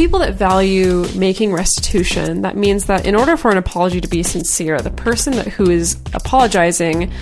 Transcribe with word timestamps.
people 0.00 0.18
that 0.20 0.32
value 0.32 1.04
making 1.14 1.52
restitution, 1.52 2.40
that 2.40 2.56
means 2.56 2.86
that 2.86 3.04
in 3.04 3.14
order 3.14 3.36
for 3.36 3.50
an 3.50 3.58
apology 3.58 4.00
to 4.00 4.08
be 4.08 4.22
sincere, 4.22 4.80
the 4.80 4.88
person 4.88 5.34
that, 5.34 5.46
who 5.48 5.68
is 5.68 6.00
apologizing 6.14 7.12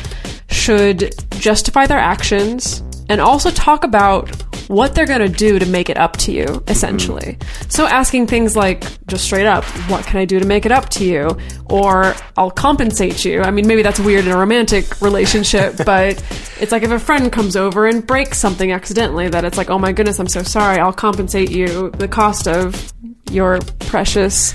should 0.48 1.12
justify 1.30 1.88
their 1.88 1.98
actions 1.98 2.80
and 3.08 3.20
also 3.20 3.50
talk 3.50 3.82
about 3.82 4.30
what 4.68 4.94
they're 4.94 5.06
going 5.06 5.20
to 5.20 5.28
do 5.28 5.58
to 5.58 5.66
make 5.66 5.90
it 5.90 5.96
up 5.96 6.16
to 6.18 6.32
you, 6.32 6.62
essentially. 6.68 7.36
Mm-hmm. 7.38 7.70
So 7.70 7.86
asking 7.86 8.26
things 8.28 8.54
like, 8.54 8.84
just 9.06 9.24
straight 9.24 9.46
up, 9.46 9.64
what 9.90 10.06
can 10.06 10.18
I 10.18 10.24
do 10.24 10.38
to 10.38 10.46
make 10.46 10.66
it 10.66 10.72
up 10.72 10.88
to 10.90 11.04
you? 11.04 11.36
Or 11.66 12.14
I'll 12.36 12.50
compensate 12.50 13.24
you. 13.24 13.42
I 13.42 13.50
mean, 13.50 13.66
maybe 13.66 13.82
that's 13.82 13.98
weird 13.98 14.26
in 14.26 14.32
a 14.32 14.36
romantic 14.36 15.00
relationship, 15.00 15.76
but 15.84 16.22
it's 16.60 16.70
like 16.70 16.82
if 16.82 16.90
a 16.90 16.98
friend 16.98 17.32
comes 17.32 17.56
over 17.56 17.86
and 17.86 18.06
breaks 18.06 18.38
something 18.38 18.70
accidentally, 18.72 19.28
that 19.28 19.44
it's 19.44 19.56
like, 19.56 19.70
oh 19.70 19.78
my 19.78 19.92
goodness, 19.92 20.18
I'm 20.18 20.28
so 20.28 20.42
sorry, 20.42 20.78
I'll 20.78 20.92
compensate 20.92 21.50
you 21.50 21.90
the 21.90 22.08
cost 22.08 22.46
of 22.46 22.92
your 23.30 23.58
precious 23.80 24.54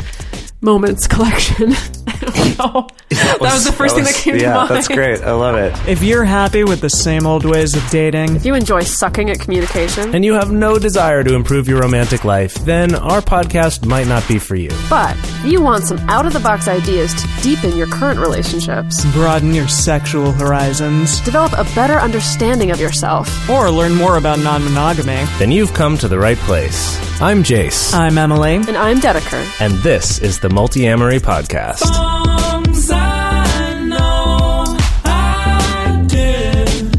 moments 0.64 1.08
collection. 1.08 1.74
I 2.08 2.18
don't 2.18 2.58
know. 2.58 2.88
That, 3.14 3.40
was, 3.40 3.64
the 3.66 3.72
first 3.72 3.94
thing 3.96 4.06
that 4.06 4.16
came 4.16 4.36
yeah, 4.38 4.54
to 4.54 4.56
mind. 4.56 4.70
that's 4.72 4.88
great. 4.88 5.22
I 5.22 5.34
love 5.34 5.56
it. 5.56 5.72
If 5.88 6.02
you're 6.02 6.24
happy 6.24 6.64
with 6.64 6.82
the 6.82 6.90
same 6.90 7.28
old 7.28 7.46
ways 7.46 7.76
of 7.76 7.88
dating, 7.92 8.36
If 8.38 8.46
you 8.46 8.56
enjoy 8.56 8.82
sucking 8.82 9.30
at 9.30 9.40
communication, 9.40 10.16
And 10.16 10.26
you 10.26 10.34
have 10.34 10.52
no 10.52 10.80
desire 10.80 11.24
to 11.24 11.36
improve 11.36 11.68
your 11.68 11.80
romantic 11.82 12.24
life, 12.26 12.56
then 12.66 12.96
our 12.96 13.22
podcast 13.22 13.86
might 13.86 14.08
not 14.08 14.28
be 14.28 14.40
for 14.40 14.56
you. 14.56 14.72
but 14.90 15.16
if 15.18 15.46
you 15.46 15.62
want 15.62 15.84
some 15.84 16.00
out 16.10 16.26
of 16.26 16.34
the 16.34 16.40
box 16.40 16.68
ideas 16.68 17.14
to 17.14 17.28
deepen 17.44 17.76
your 17.78 17.88
current 17.88 18.20
relationships, 18.20 19.06
broaden 19.14 19.54
your 19.54 19.68
sexual 19.68 20.32
horizons, 20.32 21.20
develop 21.22 21.52
a 21.54 21.66
better 21.76 22.00
understanding 22.00 22.72
of 22.72 22.80
yourself, 22.80 23.28
or 23.50 23.70
learn 23.70 23.94
more 23.94 24.18
about 24.18 24.40
non 24.40 24.64
monogamy, 24.64 25.24
Then 25.38 25.52
you've 25.52 25.74
come 25.74 25.98
to 26.00 26.08
the 26.08 26.18
right 26.18 26.38
place. 26.40 26.98
I'm 27.22 27.44
Jase, 27.44 27.94
I'm 27.94 28.18
Emily. 28.18 28.56
and 28.56 28.76
I'm 28.76 29.00
Dedeker. 29.00 29.46
and 29.62 29.74
this 29.84 30.20
is 30.20 30.40
the 30.40 30.50
Multiamory 30.54 31.20
Podcast. 31.20 31.80
Songs 31.80 32.92
I 32.92 33.80
know 33.88 34.64
I 35.04 36.06
did, 36.08 36.96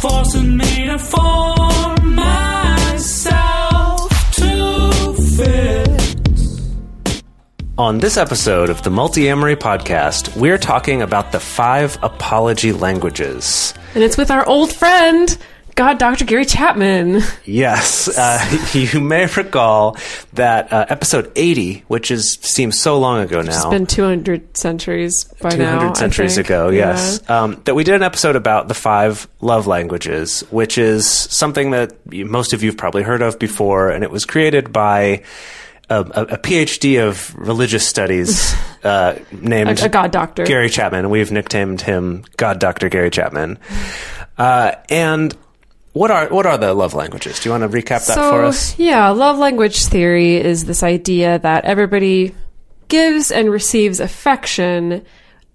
forcing 0.00 0.56
me 0.56 0.86
to 0.86 0.98
form 0.98 2.14
myself 2.14 4.08
to 4.36 5.12
fit. 5.36 7.22
On 7.76 7.98
this 7.98 8.16
episode 8.16 8.70
of 8.70 8.82
the 8.82 8.88
Multiamory 8.90 9.56
Podcast, 9.56 10.34
we're 10.34 10.56
talking 10.56 11.02
about 11.02 11.32
the 11.32 11.40
five 11.40 11.98
apology 12.02 12.72
languages. 12.72 13.74
And 13.94 14.02
it's 14.02 14.16
with 14.16 14.30
our 14.30 14.48
old 14.48 14.72
friend, 14.72 15.36
God, 15.78 15.98
Dr. 15.98 16.24
Gary 16.24 16.44
Chapman. 16.44 17.20
Yes, 17.44 18.08
uh, 18.08 18.58
you 18.72 19.00
may 19.00 19.26
recall 19.26 19.96
that 20.32 20.72
uh, 20.72 20.86
episode 20.88 21.30
80, 21.36 21.84
which 21.86 22.10
is 22.10 22.36
seems 22.40 22.76
so 22.80 22.98
long 22.98 23.20
ago 23.20 23.42
now. 23.42 23.52
It's 23.52 23.64
been 23.66 23.86
200 23.86 24.56
centuries 24.56 25.22
by 25.40 25.50
now. 25.50 25.78
200 25.78 25.90
I 25.90 25.92
centuries 25.92 26.36
ago, 26.36 26.70
Yeah. 26.70 26.88
yes. 26.88 27.30
Um, 27.30 27.62
that 27.64 27.76
we 27.76 27.84
did 27.84 27.94
an 27.94 28.02
episode 28.02 28.34
about 28.34 28.66
the 28.66 28.74
five 28.74 29.28
love 29.40 29.68
languages, 29.68 30.40
which 30.50 30.78
is 30.78 31.06
something 31.06 31.70
that 31.70 31.92
most 32.12 32.52
of 32.54 32.64
you 32.64 32.70
have 32.70 32.76
probably 32.76 33.04
heard 33.04 33.22
of 33.22 33.38
before, 33.38 33.90
and 33.90 34.02
it 34.02 34.10
was 34.10 34.26
created 34.26 34.72
by 34.72 35.22
a, 35.88 36.00
a, 36.00 36.22
a 36.22 36.38
PhD 36.38 37.06
of 37.06 37.32
religious 37.36 37.86
studies 37.86 38.52
uh, 38.82 39.16
named 39.30 39.78
A, 39.80 39.84
a 39.84 39.88
God 39.88 40.10
doctor. 40.10 40.44
Gary 40.44 40.70
Chapman. 40.70 41.08
We've 41.08 41.30
nicknamed 41.30 41.82
him 41.82 42.24
God 42.36 42.58
Doctor 42.58 42.88
Gary 42.88 43.10
Chapman. 43.10 43.60
Uh, 44.36 44.72
and 44.88 45.36
what 45.98 46.10
are 46.12 46.28
what 46.28 46.46
are 46.46 46.56
the 46.56 46.72
love 46.74 46.94
languages? 46.94 47.40
Do 47.40 47.48
you 47.48 47.58
want 47.58 47.70
to 47.70 47.76
recap 47.76 48.06
that 48.06 48.14
so, 48.14 48.30
for 48.30 48.44
us? 48.44 48.78
yeah, 48.78 49.08
love 49.10 49.36
language 49.38 49.86
theory 49.86 50.36
is 50.36 50.64
this 50.64 50.82
idea 50.82 51.38
that 51.40 51.64
everybody 51.64 52.34
gives 52.86 53.32
and 53.32 53.50
receives 53.50 53.98
affection, 53.98 55.04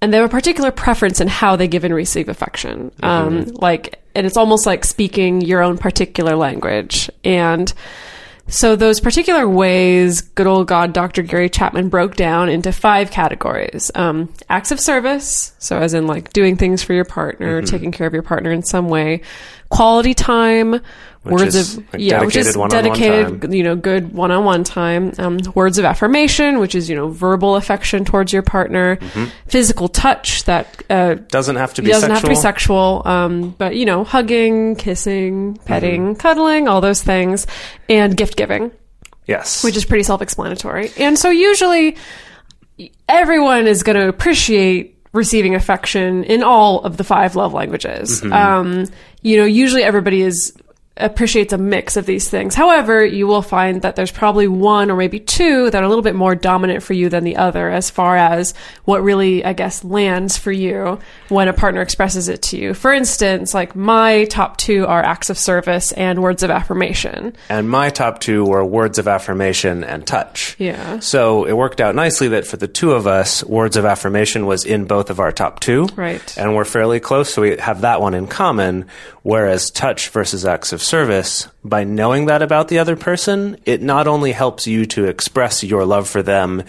and 0.01 0.13
they 0.13 0.17
have 0.17 0.25
a 0.25 0.29
particular 0.29 0.71
preference 0.71 1.21
in 1.21 1.29
how 1.29 1.55
they 1.55 1.69
give 1.69 1.85
and 1.85 1.95
receive 1.95 2.27
affection. 2.27 2.91
Um, 3.01 3.45
like, 3.53 4.01
and 4.15 4.27
it's 4.27 4.35
almost 4.35 4.65
like 4.65 4.83
speaking 4.83 5.41
your 5.41 5.63
own 5.63 5.77
particular 5.77 6.35
language. 6.35 7.09
And 7.23 7.73
so 8.47 8.75
those 8.75 8.99
particular 8.99 9.47
ways, 9.47 10.21
good 10.21 10.47
old 10.47 10.67
God, 10.67 10.93
Dr. 10.93 11.21
Gary 11.21 11.49
Chapman 11.49 11.89
broke 11.89 12.15
down 12.15 12.49
into 12.49 12.71
five 12.71 13.09
categories. 13.09 13.89
Um, 13.95 14.33
acts 14.49 14.71
of 14.71 14.79
service, 14.79 15.53
so 15.59 15.77
as 15.77 15.93
in 15.93 16.07
like 16.07 16.33
doing 16.33 16.57
things 16.57 16.83
for 16.83 16.93
your 16.93 17.05
partner, 17.05 17.61
taking 17.61 17.91
care 17.91 18.05
of 18.05 18.13
your 18.13 18.21
partner 18.21 18.51
in 18.51 18.61
some 18.61 18.89
way. 18.89 19.21
Quality 19.69 20.13
time, 20.13 20.81
words 21.23 21.55
of 21.55 21.77
like, 21.93 22.01
yeah, 22.01 22.21
which 22.23 22.35
is 22.35 22.53
dedicated 22.69 23.41
time. 23.41 23.53
you 23.53 23.63
know, 23.63 23.75
good 23.75 24.13
one-on-one 24.13 24.63
time. 24.63 25.13
Um, 25.17 25.39
words 25.55 25.77
of 25.77 25.85
affirmation, 25.85 26.59
which 26.59 26.75
is 26.75 26.89
you 26.89 26.95
know 26.95 27.07
verbal 27.09 27.55
affection 27.55 28.03
towards 28.05 28.33
your 28.33 28.41
partner. 28.41 28.97
Physical 29.47 29.87
touch 29.87 30.43
that 30.45 30.83
uh, 30.89 31.15
Doesn't 31.15 31.55
have 31.55 31.73
to 31.75 31.81
be 31.81 31.89
doesn't 31.89 32.09
sexual. 32.09 32.15
have 32.15 32.23
to 32.23 32.29
be 32.29 32.35
sexual, 32.35 33.01
um, 33.05 33.51
but 33.51 33.75
you 33.75 33.85
know, 33.85 34.03
hugging, 34.03 34.75
kissing, 34.75 35.55
petting, 35.65 36.15
cuddling, 36.15 36.67
all 36.67 36.81
those 36.81 37.01
things, 37.01 37.47
and 37.89 38.17
gift 38.17 38.35
giving, 38.35 38.71
Yes. 39.27 39.63
which 39.63 39.77
is 39.77 39.85
pretty 39.85 40.03
self-explanatory. 40.03 40.91
And 40.97 41.17
so 41.17 41.29
usually, 41.29 41.95
everyone 43.07 43.67
is 43.67 43.83
going 43.83 43.97
to 43.97 44.07
appreciate 44.07 44.91
receiving 45.13 45.53
affection 45.53 46.23
in 46.23 46.41
all 46.41 46.81
of 46.81 46.97
the 46.97 47.03
five 47.03 47.35
love 47.35 47.53
languages. 47.53 48.23
Um, 48.23 48.85
you 49.21 49.37
know, 49.37 49.45
usually 49.45 49.83
everybody 49.83 50.21
is 50.23 50.53
appreciates 50.95 51.51
a 51.53 51.57
mix 51.57 51.97
of 51.97 52.05
these 52.05 52.29
things. 52.29 52.53
However, 52.53 53.03
you 53.03 53.25
will 53.25 53.41
find 53.41 53.81
that 53.81 53.95
there's 53.95 54.11
probably 54.11 54.47
one 54.47 54.91
or 54.91 54.95
maybe 54.95 55.19
two 55.19 55.71
that 55.71 55.81
are 55.81 55.85
a 55.85 55.89
little 55.89 56.03
bit 56.03 56.13
more 56.13 56.35
dominant 56.35 56.83
for 56.83 56.93
you 56.93 57.09
than 57.09 57.23
the 57.23 57.37
other 57.37 57.69
as 57.71 57.89
far 57.89 58.15
as 58.15 58.53
what 58.85 59.01
really, 59.01 59.43
I 59.43 59.53
guess, 59.53 59.83
lands 59.83 60.37
for 60.37 60.51
you 60.51 60.99
when 61.29 61.47
a 61.47 61.53
partner 61.53 61.81
expresses 61.81 62.27
it 62.29 62.43
to 62.43 62.57
you. 62.57 62.75
For 62.75 62.93
instance, 62.93 63.55
like 63.55 63.75
my 63.75 64.25
top 64.25 64.57
two 64.57 64.85
are 64.85 65.01
acts 65.01 65.31
of 65.31 65.37
service 65.39 65.91
and 65.93 66.21
words 66.21 66.43
of 66.43 66.51
affirmation. 66.51 67.35
and 67.49 67.67
my 67.67 67.89
top 67.89 68.19
two 68.19 68.45
were 68.45 68.63
words 68.63 68.99
of 68.99 69.07
affirmation 69.07 69.83
and 69.83 70.05
touch. 70.05 70.55
Yeah. 70.59 70.99
So 70.99 71.45
it 71.45 71.53
worked 71.53 71.81
out 71.81 71.95
nicely 71.95 72.27
that 72.29 72.45
for 72.45 72.57
the 72.57 72.67
two 72.67 72.91
of 72.91 73.07
us, 73.07 73.43
words 73.43 73.77
of 73.77 73.85
affirmation 73.85 74.45
was 74.45 74.63
in 74.63 74.85
both 74.85 75.09
of 75.09 75.19
our 75.19 75.31
top 75.31 75.59
two. 75.59 75.85
Right. 75.95 76.37
And 76.37 76.55
we're 76.55 76.65
fairly 76.65 76.99
close, 76.99 77.33
so 77.33 77.41
we 77.41 77.57
have 77.57 77.81
that 77.81 77.99
one 77.99 78.13
in 78.13 78.27
common. 78.27 78.85
Whereas 79.23 79.71
touch 79.71 80.09
versus 80.09 80.45
acts 80.45 80.73
of 80.73 80.82
service, 80.83 81.47
by 81.63 81.83
knowing 81.83 82.27
that 82.27 82.41
about 82.41 82.67
the 82.67 82.79
other 82.79 82.95
person, 82.95 83.57
it 83.65 83.81
not 83.81 84.07
only 84.07 84.31
helps 84.31 84.67
you 84.67 84.85
to 84.87 85.05
express 85.05 85.63
your 85.63 85.85
love 85.85 86.07
for 86.07 86.21
them 86.21 86.63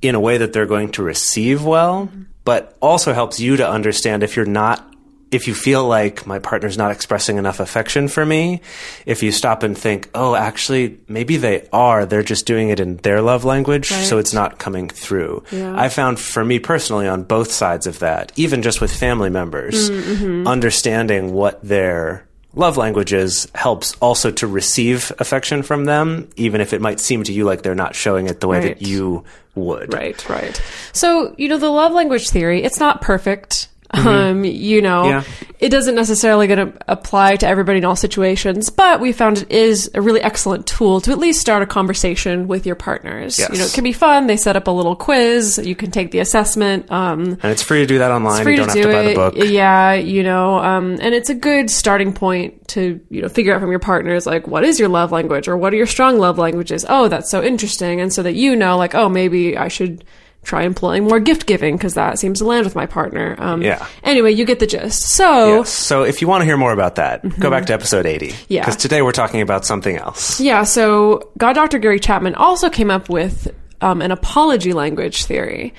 in 0.00 0.14
a 0.14 0.20
way 0.20 0.38
that 0.38 0.52
they're 0.52 0.66
going 0.66 0.90
to 0.92 1.02
receive 1.02 1.64
well, 1.64 2.10
but 2.44 2.76
also 2.82 3.12
helps 3.12 3.38
you 3.40 3.56
to 3.56 3.68
understand 3.68 4.22
if 4.22 4.36
you're 4.36 4.44
not 4.44 4.88
if 5.30 5.48
you 5.48 5.54
feel 5.54 5.88
like 5.88 6.26
my 6.26 6.38
partner's 6.38 6.76
not 6.76 6.90
expressing 6.90 7.38
enough 7.38 7.58
affection 7.58 8.06
for 8.06 8.22
me, 8.22 8.60
if 9.06 9.22
you 9.22 9.32
stop 9.32 9.62
and 9.62 9.78
think, 9.78 10.10
oh, 10.14 10.34
actually, 10.34 11.00
maybe 11.08 11.38
they 11.38 11.66
are, 11.72 12.04
they're 12.04 12.22
just 12.22 12.44
doing 12.44 12.68
it 12.68 12.78
in 12.78 12.98
their 12.98 13.22
love 13.22 13.42
language, 13.42 13.88
so 13.88 14.18
it's 14.18 14.34
not 14.34 14.58
coming 14.58 14.90
through. 14.90 15.42
Yeah. 15.50 15.74
I 15.74 15.88
found 15.88 16.20
for 16.20 16.44
me 16.44 16.58
personally 16.58 17.08
on 17.08 17.22
both 17.22 17.50
sides 17.50 17.86
of 17.86 18.00
that, 18.00 18.30
even 18.36 18.60
just 18.60 18.82
with 18.82 18.94
family 18.94 19.30
members, 19.30 19.88
Mm-hmm. 19.88 20.46
understanding 20.46 21.32
what 21.32 21.62
their 21.66 22.26
love 22.54 22.76
languages 22.76 23.48
helps 23.54 23.94
also 24.00 24.30
to 24.32 24.46
receive 24.46 25.10
affection 25.18 25.62
from 25.62 25.84
them, 25.86 26.28
even 26.36 26.60
if 26.60 26.72
it 26.72 26.80
might 26.80 27.00
seem 27.00 27.22
to 27.24 27.32
you 27.32 27.44
like 27.44 27.62
they're 27.62 27.74
not 27.74 27.94
showing 27.94 28.26
it 28.28 28.40
the 28.40 28.48
way 28.48 28.58
Right. 28.58 28.78
that 28.78 28.86
you 28.86 29.24
would. 29.54 29.92
Right, 29.92 30.28
right. 30.28 30.62
So, 30.92 31.34
you 31.38 31.48
know, 31.48 31.58
the 31.58 31.70
love 31.70 31.92
language 31.92 32.28
theory, 32.30 32.62
it's 32.62 32.78
not 32.80 33.00
perfect. 33.02 33.68
Um, 33.94 34.42
you 34.44 34.80
know, 34.80 35.04
Yeah. 35.04 35.22
it 35.60 35.68
doesn't 35.68 35.94
necessarily 35.94 36.46
going 36.46 36.72
to 36.72 36.78
apply 36.88 37.36
to 37.36 37.46
everybody 37.46 37.78
in 37.78 37.84
all 37.84 37.94
situations, 37.94 38.70
but 38.70 39.00
we 39.00 39.12
found 39.12 39.38
it 39.42 39.50
is 39.50 39.90
a 39.94 40.00
really 40.00 40.22
excellent 40.22 40.66
tool 40.66 41.02
to 41.02 41.10
at 41.12 41.18
least 41.18 41.40
start 41.42 41.62
a 41.62 41.66
conversation 41.66 42.48
with 42.48 42.64
your 42.64 42.74
partners. 42.74 43.38
Yes. 43.38 43.50
You 43.52 43.58
know, 43.58 43.64
it 43.66 43.72
can 43.74 43.84
be 43.84 43.92
fun. 43.92 44.28
They 44.28 44.38
set 44.38 44.56
up 44.56 44.66
a 44.66 44.70
little 44.70 44.96
quiz. 44.96 45.60
You 45.62 45.74
can 45.76 45.90
take 45.90 46.10
the 46.10 46.20
assessment. 46.20 46.90
Um, 46.90 47.36
And 47.42 47.52
it's 47.52 47.62
free 47.62 47.80
to 47.80 47.86
do 47.86 47.98
that 47.98 48.10
online. 48.10 48.36
it's 48.36 48.42
free 48.44 48.52
you 48.52 48.56
don't 48.58 48.68
to 48.68 48.78
have 48.78 48.82
do 48.82 48.90
to 48.90 48.96
buy 48.96 49.02
it. 49.02 49.08
the 49.08 49.14
book. 49.14 49.34
Yeah, 49.50 49.92
you 49.92 50.22
know, 50.22 50.58
um, 50.58 50.92
and 51.00 51.14
it's 51.14 51.28
a 51.28 51.34
good 51.34 51.70
starting 51.70 52.14
point 52.14 52.68
to 52.68 52.98
you 53.10 53.20
know 53.20 53.28
figure 53.28 53.54
out 53.54 53.60
from 53.60 53.68
your 53.70 53.78
partners 53.78 54.24
like 54.24 54.46
what 54.48 54.64
is 54.64 54.80
your 54.80 54.88
love 54.88 55.12
language 55.12 55.46
or 55.48 55.56
what 55.58 55.74
are 55.74 55.76
your 55.76 55.86
strong 55.86 56.18
love 56.18 56.38
languages. 56.38 56.86
Oh, 56.88 57.08
that's 57.08 57.30
so 57.30 57.42
interesting, 57.42 58.00
and 58.00 58.10
so 58.10 58.22
that 58.22 58.34
you 58.34 58.56
know 58.56 58.78
like 58.78 58.94
oh 58.94 59.10
maybe 59.10 59.58
I 59.58 59.68
should 59.68 60.02
try 60.42 60.64
employing 60.64 61.04
more 61.04 61.20
gift 61.20 61.46
giving 61.46 61.76
because 61.76 61.94
that 61.94 62.18
seems 62.18 62.40
to 62.40 62.44
land 62.44 62.64
with 62.64 62.74
my 62.74 62.86
partner. 62.86 63.36
Um, 63.38 63.62
Yeah. 63.62 63.86
Anyway, 64.02 64.32
you 64.32 64.44
get 64.44 64.58
the 64.58 64.66
gist. 64.66 65.08
So 65.10 65.58
Yes. 65.58 65.70
So 65.70 66.02
if 66.02 66.20
you 66.20 66.28
want 66.28 66.42
to 66.42 66.44
hear 66.44 66.56
more 66.56 66.72
about 66.72 66.96
that, 66.96 67.22
go 67.38 67.48
back 67.50 67.66
to 67.66 67.72
episode 67.72 68.06
80. 68.06 68.28
Mm-hmm. 68.28 68.44
Yeah. 68.48 68.60
Because 68.62 68.76
today 68.76 69.02
we're 69.02 69.12
talking 69.12 69.40
about 69.40 69.64
something 69.64 69.96
else. 69.96 70.40
Yeah, 70.40 70.64
so 70.64 71.30
God 71.38 71.52
Dr. 71.54 71.78
Gary 71.78 72.00
Chapman 72.00 72.34
also 72.34 72.68
came 72.70 72.90
up 72.90 73.08
with 73.08 73.54
um, 73.80 74.00
an 74.02 74.10
apology 74.10 74.72
language 74.72 75.24
theory. 75.24 75.74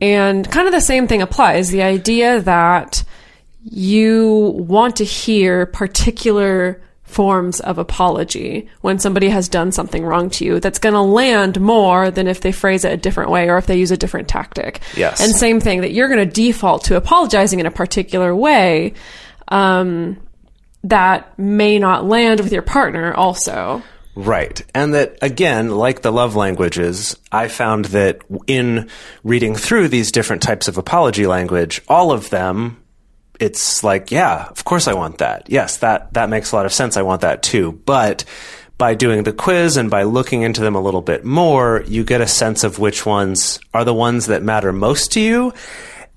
And 0.00 0.50
kind 0.50 0.66
of 0.66 0.72
the 0.72 0.80
same 0.80 1.06
thing 1.06 1.22
applies 1.22 1.70
the 1.70 1.82
idea 1.82 2.40
that 2.42 3.04
you 3.64 4.54
want 4.58 4.96
to 4.96 5.04
hear 5.04 5.66
particular 5.66 6.82
forms 7.12 7.60
of 7.60 7.78
apology 7.78 8.68
when 8.80 8.98
somebody 8.98 9.28
has 9.28 9.48
done 9.48 9.72
something 9.72 10.04
wrong 10.04 10.30
to 10.30 10.44
you 10.44 10.60
that's 10.60 10.78
going 10.78 10.94
to 10.94 11.00
land 11.00 11.60
more 11.60 12.10
than 12.10 12.26
if 12.26 12.40
they 12.40 12.52
phrase 12.52 12.84
it 12.84 12.92
a 12.92 12.96
different 12.96 13.30
way 13.30 13.48
or 13.48 13.58
if 13.58 13.66
they 13.66 13.78
use 13.78 13.90
a 13.90 13.96
different 13.96 14.28
tactic. 14.28 14.80
Yes. 14.96 15.22
And 15.22 15.34
same 15.34 15.60
thing 15.60 15.82
that 15.82 15.92
you're 15.92 16.08
going 16.08 16.26
to 16.26 16.32
default 16.32 16.84
to 16.84 16.96
apologizing 16.96 17.60
in 17.60 17.66
a 17.66 17.70
particular 17.70 18.34
way 18.34 18.94
um, 19.48 20.20
that 20.84 21.38
may 21.38 21.78
not 21.78 22.04
land 22.04 22.40
with 22.40 22.52
your 22.52 22.62
partner 22.62 23.12
also. 23.14 23.82
Right. 24.14 24.62
And 24.74 24.92
that, 24.94 25.18
again, 25.22 25.70
like 25.70 26.02
the 26.02 26.12
love 26.12 26.36
languages, 26.36 27.16
I 27.30 27.48
found 27.48 27.86
that 27.86 28.20
in 28.46 28.90
reading 29.24 29.54
through 29.54 29.88
these 29.88 30.12
different 30.12 30.42
types 30.42 30.68
of 30.68 30.76
apology 30.76 31.26
language, 31.26 31.80
all 31.88 32.12
of 32.12 32.28
them, 32.30 32.81
it's 33.42 33.82
like, 33.82 34.12
yeah, 34.12 34.46
of 34.46 34.64
course 34.64 34.86
I 34.86 34.94
want 34.94 35.18
that. 35.18 35.50
Yes, 35.50 35.78
that, 35.78 36.12
that 36.14 36.30
makes 36.30 36.52
a 36.52 36.56
lot 36.56 36.64
of 36.64 36.72
sense. 36.72 36.96
I 36.96 37.02
want 37.02 37.22
that 37.22 37.42
too. 37.42 37.72
But 37.72 38.24
by 38.78 38.94
doing 38.94 39.24
the 39.24 39.32
quiz 39.32 39.76
and 39.76 39.90
by 39.90 40.04
looking 40.04 40.42
into 40.42 40.60
them 40.60 40.76
a 40.76 40.80
little 40.80 41.02
bit 41.02 41.24
more, 41.24 41.82
you 41.88 42.04
get 42.04 42.20
a 42.20 42.28
sense 42.28 42.62
of 42.62 42.78
which 42.78 43.04
ones 43.04 43.58
are 43.74 43.84
the 43.84 43.94
ones 43.94 44.26
that 44.26 44.44
matter 44.44 44.72
most 44.72 45.10
to 45.12 45.20
you. 45.20 45.52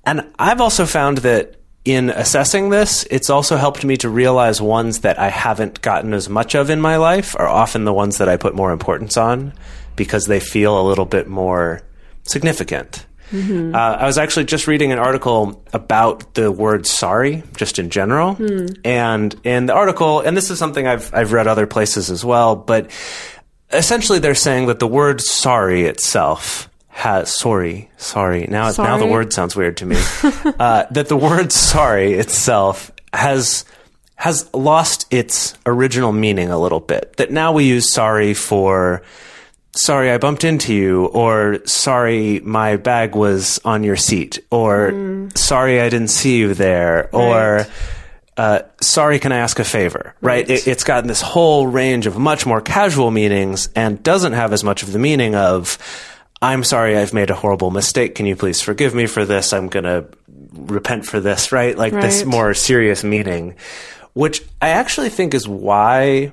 And 0.04 0.24
I've 0.38 0.60
also 0.60 0.86
found 0.86 1.18
that 1.18 1.56
in 1.84 2.10
assessing 2.10 2.70
this, 2.70 3.04
it's 3.10 3.30
also 3.30 3.56
helped 3.56 3.84
me 3.84 3.96
to 3.98 4.08
realize 4.08 4.60
ones 4.60 5.00
that 5.00 5.18
I 5.18 5.28
haven't 5.28 5.82
gotten 5.82 6.14
as 6.14 6.28
much 6.28 6.54
of 6.54 6.70
in 6.70 6.80
my 6.80 6.96
life 6.96 7.34
are 7.38 7.48
often 7.48 7.84
the 7.84 7.92
ones 7.92 8.18
that 8.18 8.28
I 8.28 8.36
put 8.36 8.54
more 8.54 8.70
importance 8.70 9.16
on 9.16 9.52
because 9.96 10.26
they 10.26 10.40
feel 10.40 10.80
a 10.80 10.86
little 10.86 11.06
bit 11.06 11.26
more 11.26 11.82
significant. 12.22 13.05
Uh, 13.32 13.76
I 13.76 14.06
was 14.06 14.18
actually 14.18 14.44
just 14.44 14.66
reading 14.66 14.92
an 14.92 14.98
article 14.98 15.62
about 15.72 16.34
the 16.34 16.50
word 16.52 16.86
sorry, 16.86 17.42
just 17.56 17.78
in 17.78 17.90
general. 17.90 18.36
And 18.84 19.34
in 19.44 19.66
the 19.66 19.74
article, 19.74 20.20
and 20.20 20.36
this 20.36 20.50
is 20.50 20.58
something 20.58 20.86
I've, 20.86 21.12
I've 21.12 21.32
read 21.32 21.46
other 21.46 21.66
places 21.66 22.10
as 22.10 22.24
well, 22.24 22.54
but 22.56 22.90
essentially 23.72 24.18
they're 24.20 24.34
saying 24.34 24.66
that 24.66 24.78
the 24.78 24.86
word 24.86 25.20
sorry 25.20 25.84
itself 25.84 26.68
has 26.88 27.34
sorry 27.34 27.90
sorry. 27.98 28.46
Now 28.48 28.68
now 28.78 28.96
the 28.96 29.06
word 29.12 29.32
sounds 29.32 29.54
weird 29.56 29.76
to 29.78 29.86
me. 29.86 29.96
Uh, 30.58 30.86
that 30.92 31.08
the 31.08 31.16
word 31.16 31.52
sorry 31.52 32.14
itself 32.14 32.90
has 33.12 33.64
has 34.14 34.48
lost 34.54 35.06
its 35.12 35.58
original 35.66 36.12
meaning 36.12 36.50
a 36.50 36.58
little 36.58 36.80
bit. 36.80 37.16
That 37.18 37.30
now 37.30 37.52
we 37.52 37.64
use 37.64 37.92
sorry 37.92 38.32
for 38.32 39.02
sorry 39.76 40.10
I 40.10 40.18
bumped 40.18 40.44
into 40.44 40.74
you 40.74 41.06
or 41.06 41.60
sorry 41.66 42.40
my 42.40 42.76
bag 42.76 43.14
was 43.14 43.60
on 43.64 43.84
your 43.84 43.96
seat 43.96 44.40
or 44.50 45.28
sorry 45.34 45.80
I 45.80 45.88
didn't 45.88 46.08
see 46.08 46.38
you 46.38 46.54
there 46.54 47.14
or 47.14 47.66
uh, 48.36 48.60
sorry, 48.82 49.18
can 49.18 49.32
I 49.32 49.38
ask 49.38 49.58
a 49.58 49.64
favor? 49.64 50.14
Right? 50.20 50.48
It, 50.48 50.66
it's 50.66 50.84
gotten 50.84 51.08
this 51.08 51.22
whole 51.22 51.66
range 51.66 52.06
of 52.06 52.18
much 52.18 52.44
more 52.44 52.60
casual 52.60 53.10
meanings 53.10 53.68
and 53.74 54.02
doesn't 54.02 54.34
have 54.34 54.52
as 54.52 54.62
much 54.62 54.82
of 54.82 54.92
the 54.92 54.98
meaning 54.98 55.34
of, 55.34 55.78
I'm 56.42 56.62
sorry, 56.62 56.98
I've 56.98 57.14
made 57.14 57.30
a 57.30 57.34
horrible 57.34 57.70
mistake. 57.70 58.14
Can 58.14 58.26
you 58.26 58.36
please 58.36 58.60
forgive 58.60 58.94
me 58.94 59.06
for 59.06 59.24
this? 59.24 59.54
I'm 59.54 59.68
going 59.68 59.84
to 59.84 60.06
repent 60.52 61.06
for 61.06 61.18
this, 61.18 61.50
right? 61.50 61.76
Like 61.76 61.94
this 61.94 62.24
more 62.24 62.52
serious 62.52 63.02
meaning, 63.02 63.56
which 64.12 64.42
I 64.60 64.70
actually 64.70 65.08
think 65.08 65.32
is 65.32 65.48
why 65.48 66.32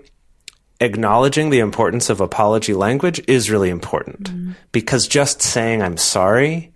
acknowledging 0.84 1.50
the 1.50 1.60
importance 1.60 2.10
of 2.10 2.22
apology 2.22 2.74
language 2.74 3.22
is 3.28 3.50
really 3.50 3.70
important 3.70 4.30
because 4.72 5.08
just 5.08 5.42
saying 5.42 5.82
I'm 5.82 5.98
sorry 5.98 6.74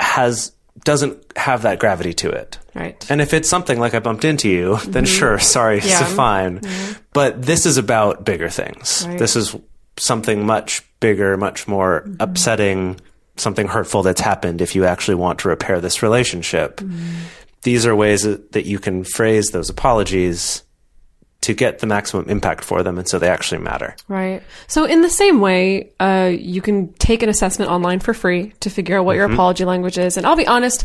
has 0.00 0.52
doesn't 0.84 1.36
have 1.36 1.62
that 1.62 1.78
gravity 1.78 2.12
to 2.14 2.30
it. 2.30 2.58
Right. 2.74 3.04
And 3.10 3.20
if 3.20 3.34
it's 3.34 3.48
something 3.48 3.78
like 3.78 3.94
I 3.94 3.98
bumped 4.00 4.24
into 4.24 4.48
you, 4.48 4.78
then 4.88 5.04
sure, 5.04 5.38
sorry, 5.38 5.78
Mm-hmm. 5.80 5.88
Yeah. 5.88 5.98
so 6.06 6.16
fine. 6.16 6.60
But 7.12 7.42
this 7.42 7.66
is 7.66 7.76
about 7.76 8.24
bigger 8.24 8.48
things. 8.48 9.04
Right. 9.06 9.18
This 9.18 9.36
is 9.36 9.54
something 9.98 10.46
much 10.46 10.82
bigger, 11.00 11.36
much 11.36 11.68
more 11.68 12.00
Mm-hmm. 12.06 12.16
upsetting, 12.20 13.00
something 13.36 13.68
hurtful 13.68 14.02
that's 14.02 14.20
happened 14.20 14.60
if 14.62 14.74
you 14.74 14.84
actually 14.86 15.14
want 15.16 15.40
to 15.40 15.48
repair 15.48 15.80
this 15.80 16.02
relationship. 16.02 16.78
Mm-hmm. 16.78 17.10
These 17.62 17.86
are 17.86 17.94
ways 17.94 18.22
that 18.22 18.64
you 18.64 18.78
can 18.80 19.04
phrase 19.04 19.50
those 19.50 19.68
apologies 19.70 20.62
to 21.42 21.54
get 21.54 21.80
the 21.80 21.86
maximum 21.86 22.28
impact 22.28 22.64
for 22.64 22.82
them 22.82 22.98
and 22.98 23.06
so 23.06 23.18
they 23.18 23.28
actually 23.28 23.60
matter. 23.60 23.94
Right. 24.08 24.42
So, 24.68 24.84
in 24.84 25.02
the 25.02 25.10
same 25.10 25.40
way, 25.40 25.92
uh, 26.00 26.32
you 26.32 26.62
can 26.62 26.92
take 26.94 27.22
an 27.22 27.28
assessment 27.28 27.70
online 27.70 28.00
for 28.00 28.14
free 28.14 28.54
to 28.60 28.70
figure 28.70 28.98
out 28.98 29.04
what 29.04 29.16
your 29.16 29.30
apology 29.30 29.64
language 29.64 29.98
is. 29.98 30.16
And 30.16 30.26
I'll 30.26 30.36
be 30.36 30.46
honest, 30.46 30.84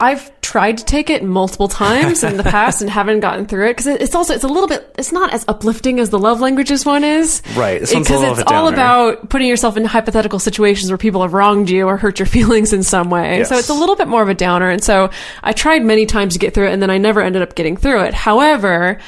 I've 0.00 0.40
tried 0.42 0.78
to 0.78 0.84
take 0.84 1.10
it 1.10 1.24
multiple 1.24 1.66
times 1.66 2.22
in 2.22 2.36
the 2.36 2.42
past 2.44 2.82
and 2.82 2.88
haven't 2.88 3.18
gotten 3.18 3.46
through 3.46 3.66
it 3.66 3.70
because 3.70 3.88
it's 3.88 4.14
also 4.14 4.32
it's 4.32 4.44
a 4.44 4.48
little 4.48 4.68
bit 4.68 4.94
it's 4.96 5.10
not 5.10 5.32
as 5.32 5.44
uplifting 5.48 5.98
as 5.98 6.10
the 6.10 6.20
love 6.20 6.40
languages 6.40 6.86
one 6.86 7.02
is. 7.02 7.42
Right. 7.56 7.80
This 7.80 7.92
one's 7.92 8.08
a 8.08 8.12
Because 8.12 8.38
it's 8.38 8.52
all 8.52 8.68
about 8.68 9.28
putting 9.28 9.48
yourself 9.48 9.76
in 9.76 9.84
hypothetical 9.84 10.38
situations 10.38 10.90
where 10.90 10.98
people 10.98 11.22
have 11.22 11.32
wronged 11.32 11.68
you 11.68 11.88
or 11.88 11.96
hurt 11.96 12.20
your 12.20 12.26
feelings 12.38 12.72
in 12.72 12.84
some 12.84 13.10
way. 13.10 13.42
So 13.42 13.56
it's 13.56 13.70
a 13.70 13.74
little 13.74 13.96
bit 13.96 14.06
more 14.06 14.22
of 14.22 14.28
a 14.28 14.34
downer. 14.34 14.70
And 14.70 14.84
so 14.84 15.10
I 15.42 15.52
tried 15.52 15.84
many 15.84 16.06
times 16.06 16.34
to 16.34 16.38
get 16.38 16.54
through 16.54 16.68
it 16.68 16.72
and 16.72 16.80
then 16.80 16.90
I 16.90 16.98
never 16.98 17.20
ended 17.20 17.42
up 17.42 17.56
getting 17.56 17.76
through 17.76 18.02
it. 18.04 18.14
However, 18.14 19.00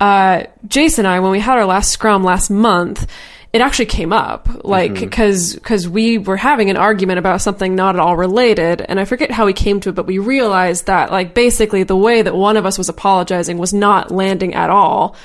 uh, 0.00 0.44
Jason 0.66 1.06
and 1.06 1.14
I, 1.14 1.20
when 1.20 1.30
we 1.30 1.40
had 1.40 1.58
our 1.58 1.66
last 1.66 1.90
scrum 1.90 2.22
last 2.22 2.50
month, 2.50 3.06
it 3.52 3.62
actually 3.62 3.86
came 3.86 4.12
up, 4.12 4.48
like, 4.62 4.92
because 4.94 5.54
because 5.54 5.88
we 5.88 6.18
were 6.18 6.36
having 6.36 6.68
an 6.68 6.76
argument 6.76 7.18
about 7.18 7.40
something 7.40 7.74
not 7.74 7.96
at 7.96 8.00
all 8.00 8.14
related, 8.16 8.82
and 8.82 9.00
I 9.00 9.06
forget 9.06 9.30
how 9.30 9.46
we 9.46 9.54
came 9.54 9.80
to 9.80 9.88
it, 9.88 9.94
but 9.94 10.06
we 10.06 10.18
realized 10.18 10.86
that, 10.86 11.10
like, 11.10 11.32
basically 11.32 11.82
the 11.82 11.96
way 11.96 12.20
that 12.20 12.34
one 12.34 12.58
of 12.58 12.66
us 12.66 12.76
was 12.76 12.90
apologizing 12.90 13.56
was 13.56 13.72
not 13.72 14.10
landing 14.10 14.52
at 14.54 14.68
all 14.68 15.16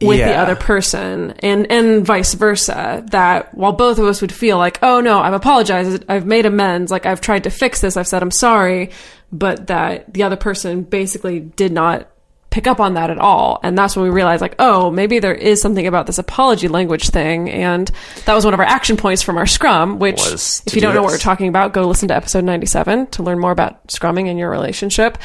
with 0.00 0.18
the 0.18 0.34
other 0.34 0.56
person, 0.56 1.34
and 1.38 1.70
and 1.70 2.04
vice 2.04 2.34
versa. 2.34 3.04
That 3.10 3.54
while 3.54 3.72
both 3.72 3.98
of 3.98 4.06
us 4.06 4.20
would 4.20 4.32
feel 4.32 4.58
like, 4.58 4.80
oh 4.82 5.00
no, 5.00 5.20
I've 5.20 5.32
apologized, 5.32 6.04
I've 6.08 6.26
made 6.26 6.46
amends, 6.46 6.90
like 6.90 7.06
I've 7.06 7.20
tried 7.20 7.44
to 7.44 7.50
fix 7.50 7.80
this, 7.80 7.96
I've 7.96 8.08
said 8.08 8.22
I'm 8.22 8.30
sorry, 8.30 8.90
but 9.32 9.68
that 9.68 10.12
the 10.12 10.24
other 10.24 10.36
person 10.36 10.82
basically 10.82 11.40
did 11.40 11.72
not 11.72 12.08
pick 12.58 12.66
up 12.66 12.80
on 12.80 12.94
that 12.94 13.08
at 13.08 13.18
all. 13.18 13.60
And 13.62 13.78
that's 13.78 13.94
when 13.94 14.02
we 14.02 14.10
realized 14.10 14.40
like, 14.40 14.56
oh, 14.58 14.90
maybe 14.90 15.20
there 15.20 15.32
is 15.32 15.62
something 15.62 15.86
about 15.86 16.08
this 16.08 16.18
apology 16.18 16.66
language 16.66 17.10
thing. 17.10 17.48
And 17.48 17.88
that 18.24 18.34
was 18.34 18.44
one 18.44 18.52
of 18.52 18.58
our 18.58 18.66
action 18.66 18.96
points 18.96 19.22
from 19.22 19.38
our 19.38 19.46
scrum, 19.46 20.00
which 20.00 20.20
if 20.66 20.74
you 20.74 20.80
don't 20.80 20.90
do 20.90 20.96
know 20.96 21.02
what 21.04 21.12
we're 21.12 21.18
talking 21.18 21.46
about, 21.46 21.72
go 21.72 21.86
listen 21.86 22.08
to 22.08 22.16
episode 22.16 22.42
97 22.42 23.06
to 23.08 23.22
learn 23.22 23.38
more 23.38 23.52
about 23.52 23.86
scrumming 23.86 24.26
in 24.26 24.38
your 24.38 24.50
relationship. 24.50 25.18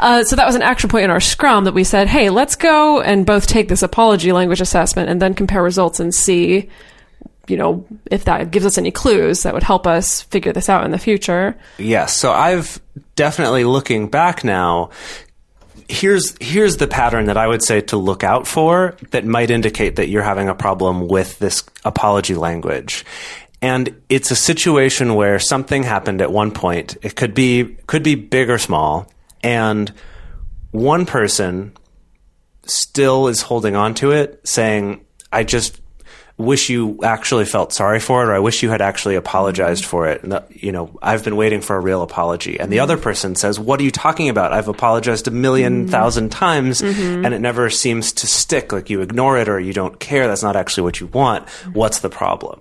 Uh, 0.00 0.24
so 0.24 0.34
that 0.34 0.46
was 0.46 0.56
an 0.56 0.62
action 0.62 0.90
point 0.90 1.04
in 1.04 1.10
our 1.10 1.20
scrum 1.20 1.62
that 1.62 1.74
we 1.74 1.84
said, 1.84 2.08
hey, 2.08 2.28
let's 2.28 2.56
go 2.56 3.00
and 3.00 3.24
both 3.24 3.46
take 3.46 3.68
this 3.68 3.84
apology 3.84 4.32
language 4.32 4.60
assessment 4.60 5.08
and 5.08 5.22
then 5.22 5.32
compare 5.32 5.62
results 5.62 6.00
and 6.00 6.12
see 6.12 6.68
you 7.46 7.56
know, 7.56 7.84
if 8.10 8.24
that 8.24 8.52
gives 8.52 8.64
us 8.64 8.78
any 8.78 8.92
clues 8.92 9.42
that 9.42 9.54
would 9.54 9.64
help 9.64 9.84
us 9.84 10.22
figure 10.22 10.52
this 10.52 10.68
out 10.68 10.84
in 10.84 10.92
the 10.92 10.98
future. 10.98 11.56
Yes. 11.78 12.16
So 12.16 12.30
I've 12.30 12.80
definitely 13.16 13.64
looking 13.64 14.08
back 14.08 14.44
now. 14.44 14.90
Here's 15.90 16.36
here's 16.40 16.76
the 16.76 16.86
pattern 16.86 17.26
that 17.26 17.36
I 17.36 17.48
would 17.48 17.64
say 17.64 17.80
to 17.80 17.96
look 17.96 18.22
out 18.22 18.46
for 18.46 18.96
that 19.10 19.24
might 19.24 19.50
indicate 19.50 19.96
that 19.96 20.08
you're 20.08 20.22
having 20.22 20.48
a 20.48 20.54
problem 20.54 21.08
with 21.08 21.36
this 21.40 21.64
apology 21.84 22.36
language. 22.36 23.04
And 23.60 24.00
it's 24.08 24.30
a 24.30 24.36
situation 24.36 25.16
where 25.16 25.40
something 25.40 25.82
happened 25.82 26.22
at 26.22 26.30
one 26.30 26.52
point. 26.52 26.96
It 27.02 27.16
could 27.16 27.34
be 27.34 27.76
could 27.88 28.04
be 28.04 28.14
big 28.14 28.50
or 28.50 28.58
small, 28.58 29.10
and 29.42 29.92
one 30.70 31.06
person 31.06 31.72
still 32.64 33.26
is 33.26 33.42
holding 33.42 33.74
on 33.74 33.94
to 33.94 34.12
it, 34.12 34.40
saying, 34.44 35.00
"I 35.32 35.42
just 35.42 35.79
wish 36.40 36.68
you 36.70 36.98
actually 37.02 37.44
felt 37.44 37.72
sorry 37.72 38.00
for 38.00 38.22
it, 38.22 38.28
or 38.28 38.34
I 38.34 38.38
wish 38.38 38.62
you 38.62 38.70
had 38.70 38.80
actually 38.82 39.14
apologized 39.16 39.84
for 39.84 40.08
it." 40.08 40.22
And, 40.24 40.40
you 40.50 40.72
know, 40.72 40.90
I've 41.02 41.22
been 41.22 41.36
waiting 41.36 41.60
for 41.60 41.76
a 41.76 41.80
real 41.80 42.02
apology. 42.02 42.58
And 42.58 42.72
the 42.72 42.80
other 42.80 42.96
person 42.96 43.34
says, 43.36 43.58
"What 43.60 43.78
are 43.80 43.82
you 43.84 43.90
talking 43.90 44.28
about? 44.28 44.52
I've 44.52 44.68
apologized 44.68 45.28
a 45.28 45.30
1000000 45.30 45.88
thousand 45.90 46.30
times, 46.30 46.80
and 46.80 47.32
it 47.34 47.40
never 47.40 47.70
seems 47.70 48.12
to 48.14 48.26
stick. 48.26 48.72
Like 48.72 48.90
you 48.90 49.00
ignore 49.02 49.38
it 49.38 49.48
or 49.48 49.60
you 49.60 49.72
don't 49.72 49.98
care. 50.00 50.26
That's 50.26 50.42
not 50.42 50.56
actually 50.56 50.84
what 50.84 51.00
you 51.00 51.06
want. 51.08 51.48
What's 51.72 52.00
the 52.00 52.10
problem?" 52.10 52.60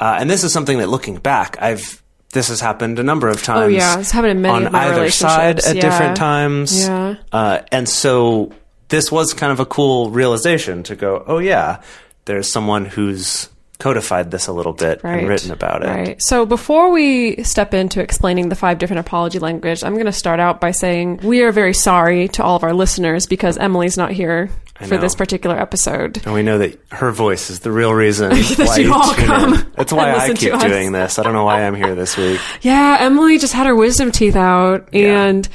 Uh, 0.00 0.16
and 0.20 0.28
this 0.30 0.44
is 0.44 0.52
something 0.52 0.78
that, 0.78 0.88
looking 0.88 1.16
back, 1.16 1.56
I've 1.60 2.02
this 2.32 2.48
has 2.48 2.60
happened 2.60 2.98
a 2.98 3.02
number 3.02 3.28
of 3.28 3.42
times. 3.42 3.60
Oh, 3.64 3.66
yeah. 3.68 3.98
It's 3.98 4.10
happened 4.10 4.32
in 4.32 4.42
many 4.42 4.66
on 4.66 4.74
either 4.74 5.10
side 5.10 5.60
at 5.60 5.74
Yeah. 5.76 5.80
different 5.80 6.16
times. 6.16 6.86
Yeah. 6.86 7.14
Uh, 7.32 7.60
and 7.72 7.88
so 7.88 8.52
this 8.88 9.10
was 9.10 9.32
kind 9.32 9.52
of 9.52 9.60
a 9.60 9.64
cool 9.64 10.10
realization 10.10 10.82
to 10.82 10.96
go, 10.96 11.24
oh 11.26 11.38
yeah, 11.38 11.78
there's 12.26 12.50
someone 12.50 12.84
who's 12.84 13.48
codified 13.78 14.30
this 14.30 14.46
a 14.46 14.52
little 14.52 14.72
bit 14.72 15.02
and 15.04 15.28
written 15.28 15.50
about 15.50 15.82
it. 15.82 15.88
Right. 15.88 16.22
So 16.22 16.46
before 16.46 16.90
we 16.90 17.42
step 17.42 17.74
into 17.74 18.00
explaining 18.00 18.48
the 18.48 18.54
five 18.54 18.78
different 18.78 19.00
apology 19.00 19.38
language, 19.38 19.84
I'm 19.84 19.92
going 19.94 20.06
to 20.06 20.12
start 20.12 20.40
out 20.40 20.60
by 20.60 20.70
saying 20.70 21.18
we 21.22 21.42
are 21.42 21.52
very 21.52 21.74
sorry 21.74 22.28
to 22.28 22.42
all 22.42 22.56
of 22.56 22.64
our 22.64 22.72
listeners 22.72 23.26
because 23.26 23.58
Emily's 23.58 23.96
not 23.98 24.12
here 24.12 24.48
for 24.86 24.96
this 24.98 25.14
particular 25.14 25.58
episode. 25.58 26.22
And 26.24 26.34
we 26.34 26.42
know 26.42 26.58
that 26.58 26.78
her 26.92 27.10
voice 27.10 27.48
is 27.50 27.60
the 27.60 27.70
real 27.72 27.92
reason 27.94 28.30
why 28.56 28.76
you 28.76 28.92
all 28.94 29.14
come. 29.14 29.70
That's 29.74 29.92
why 29.92 30.14
I 30.14 30.32
keep 30.34 30.58
doing 30.58 30.92
this. 30.92 31.18
I 31.18 31.22
don't 31.22 31.32
know 31.34 31.44
why 31.44 31.62
I'm 31.66 31.74
here 31.74 31.94
this 31.94 32.16
week. 32.16 32.40
Yeah, 32.62 32.96
Emily 33.00 33.38
just 33.38 33.52
had 33.52 33.66
her 33.66 33.74
wisdom 33.76 34.10
teeth 34.10 34.36
out 34.36 34.88
Yeah. 34.92 35.24
and 35.24 35.48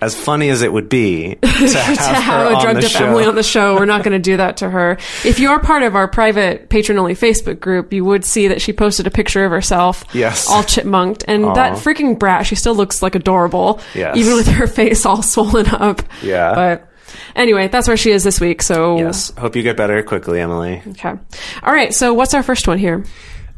as 0.00 0.14
funny 0.14 0.48
as 0.50 0.62
it 0.62 0.72
would 0.72 0.88
be 0.88 1.34
to 1.42 1.46
have, 1.48 1.68
to 1.96 2.02
her 2.02 2.14
have 2.14 2.52
a 2.52 2.54
on 2.56 2.62
drugged 2.62 2.82
the 2.82 2.86
up 2.86 2.92
show. 2.92 3.06
Emily 3.06 3.24
on 3.24 3.34
the 3.34 3.42
show. 3.42 3.74
We're 3.76 3.84
not 3.86 4.02
going 4.02 4.12
to 4.12 4.18
do 4.18 4.36
that 4.36 4.58
to 4.58 4.68
her. 4.70 4.98
If 5.24 5.38
you're 5.38 5.58
part 5.60 5.82
of 5.82 5.94
our 5.96 6.06
private 6.08 6.68
Patreon 6.68 6.98
only 6.98 7.14
Facebook 7.14 7.60
group, 7.60 7.92
you 7.92 8.04
would 8.04 8.24
see 8.24 8.48
that 8.48 8.60
she 8.60 8.72
posted 8.72 9.06
a 9.06 9.10
picture 9.10 9.44
of 9.44 9.50
herself, 9.50 10.04
Yes. 10.12 10.48
all 10.50 10.62
chipmunked, 10.62 11.24
and 11.28 11.44
that 11.56 11.74
freaking 11.78 12.18
brat. 12.18 12.46
She 12.46 12.54
still 12.54 12.74
looks 12.74 13.02
like 13.02 13.14
adorable, 13.14 13.80
Yes. 13.94 14.16
even 14.16 14.34
with 14.34 14.48
her 14.48 14.66
face 14.76 15.06
all 15.06 15.22
swollen 15.22 15.66
up. 15.68 16.02
Yeah. 16.22 16.54
but 16.54 16.88
anyway, 17.34 17.68
that's 17.68 17.88
where 17.88 17.96
she 17.96 18.10
is 18.10 18.22
this 18.24 18.40
week. 18.40 18.62
So 18.62 18.98
Yes. 18.98 19.32
Hope 19.38 19.56
you 19.56 19.62
get 19.62 19.76
better 19.76 20.02
quickly, 20.02 20.40
Emily. 20.40 20.82
okay, 20.88 21.14
all 21.62 21.72
right. 21.72 21.94
So 21.94 22.12
what's 22.14 22.34
our 22.34 22.42
first 22.42 22.68
one 22.68 22.78
here? 22.78 23.04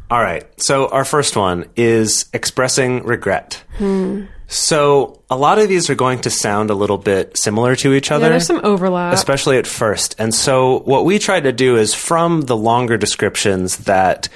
All 0.09 0.21
right. 0.21 0.45
So 0.59 0.87
our 0.87 1.05
first 1.05 1.35
one 1.35 1.69
is 1.75 2.25
expressing 2.33 3.03
regret. 3.03 3.63
Hmm. 3.77 4.25
So 4.51 5.21
a 5.29 5.37
lot 5.37 5.59
of 5.59 5.69
these 5.69 5.91
are 5.91 5.95
going 5.95 6.21
to 6.21 6.31
sound 6.31 6.71
a 6.71 6.73
little 6.73 6.97
bit 6.97 7.37
similar 7.37 7.75
to 7.75 7.93
each 7.93 8.09
other. 8.09 8.25
Yeah, 8.25 8.29
there's 8.29 8.47
some 8.47 8.61
overlap. 8.63 9.13
especially 9.13 9.59
at 9.59 9.67
first. 9.67 10.15
And 10.17 10.33
so 10.33 10.79
what 10.79 11.05
we 11.05 11.19
try 11.19 11.39
to 11.39 11.51
do 11.51 11.77
is 11.77 11.93
from 11.93 12.41
the 12.41 12.57
longer 12.57 12.97
descriptions 12.97 13.77
that 13.77 14.27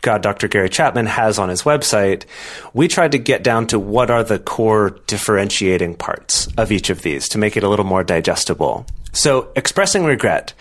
God 0.00 0.22
Dr. 0.22 0.46
Gary 0.46 0.68
Chapman 0.68 1.06
has 1.06 1.40
on 1.40 1.48
his 1.48 1.62
website, 1.62 2.24
we 2.72 2.86
tried 2.86 3.10
to 3.12 3.18
get 3.18 3.42
down 3.42 3.66
to 3.68 3.80
what 3.80 4.12
are 4.12 4.22
the 4.22 4.38
core 4.38 4.90
differentiating 5.08 5.96
parts 5.96 6.46
of 6.56 6.70
each 6.70 6.88
of 6.88 7.02
these 7.02 7.28
to 7.30 7.38
make 7.38 7.56
it 7.56 7.64
a 7.64 7.68
little 7.68 7.84
more 7.84 8.04
digestible. 8.04 8.86
So 9.12 9.50
expressing 9.56 10.04
regret. 10.04 10.54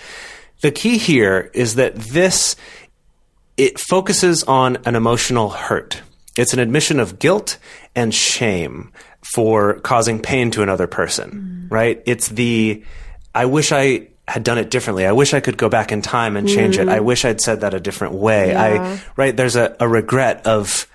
The 0.61 0.71
key 0.71 0.97
here 0.97 1.51
is 1.53 1.75
that 1.75 1.93
this 1.93 2.55
it 3.57 3.79
focuses 3.79 4.43
on 4.43 4.77
an 4.85 4.95
emotional 4.95 5.49
hurt. 5.49 6.01
It's 6.37 6.53
an 6.53 6.59
admission 6.59 6.99
of 6.99 7.19
guilt 7.19 7.57
and 7.95 8.13
shame 8.13 8.91
for 9.33 9.79
causing 9.79 10.21
pain 10.21 10.51
to 10.51 10.61
another 10.61 10.87
person, 10.87 11.67
mm. 11.67 11.71
right? 11.71 12.01
It's 12.05 12.27
the, 12.27 12.83
I 13.33 13.45
wish 13.45 13.71
I 13.71 14.09
had 14.27 14.43
done 14.43 14.57
it 14.57 14.69
differently. 14.69 15.05
I 15.05 15.13
wish 15.13 15.33
I 15.33 15.39
could 15.39 15.57
go 15.57 15.69
back 15.69 15.91
in 15.91 16.01
time 16.01 16.37
and 16.37 16.47
change 16.47 16.77
it. 16.77 16.87
I 16.87 16.99
mm. 16.99 17.03
wish 17.03 17.25
I'd 17.25 17.41
said 17.41 17.61
that 17.61 17.73
a 17.73 17.79
different 17.79 18.13
way. 18.13 18.55
I, 18.55 19.01
right? 19.15 19.35
There's 19.35 19.55
a, 19.55 19.75
a 19.79 19.87
regret 19.87 20.45
of 20.45 20.87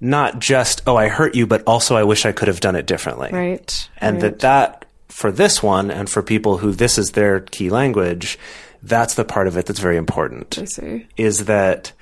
not 0.00 0.38
just, 0.38 0.82
oh, 0.86 0.96
I 0.96 1.08
hurt 1.08 1.34
you, 1.34 1.46
but 1.46 1.62
also 1.66 1.96
I 1.96 2.04
wish 2.04 2.26
I 2.26 2.32
could 2.32 2.48
have 2.48 2.60
done 2.60 2.76
it 2.76 2.86
differently. 2.86 3.30
Right. 3.32 3.88
And 3.98 4.16
right. 4.16 4.22
that 4.22 4.38
that, 4.40 4.84
for 5.08 5.32
this 5.32 5.62
one 5.62 5.90
and 5.90 6.08
for 6.08 6.22
people 6.22 6.58
who 6.58 6.72
this 6.72 6.98
is 6.98 7.12
their 7.12 7.40
key 7.40 7.70
language, 7.70 8.38
that's 8.82 9.14
the 9.14 9.24
part 9.24 9.46
of 9.46 9.56
it 9.56 9.66
that's 9.66 9.80
very 9.80 9.96
important 9.96 10.58
I 10.58 10.64
see. 10.64 11.06
is 11.16 11.46
that 11.46 11.92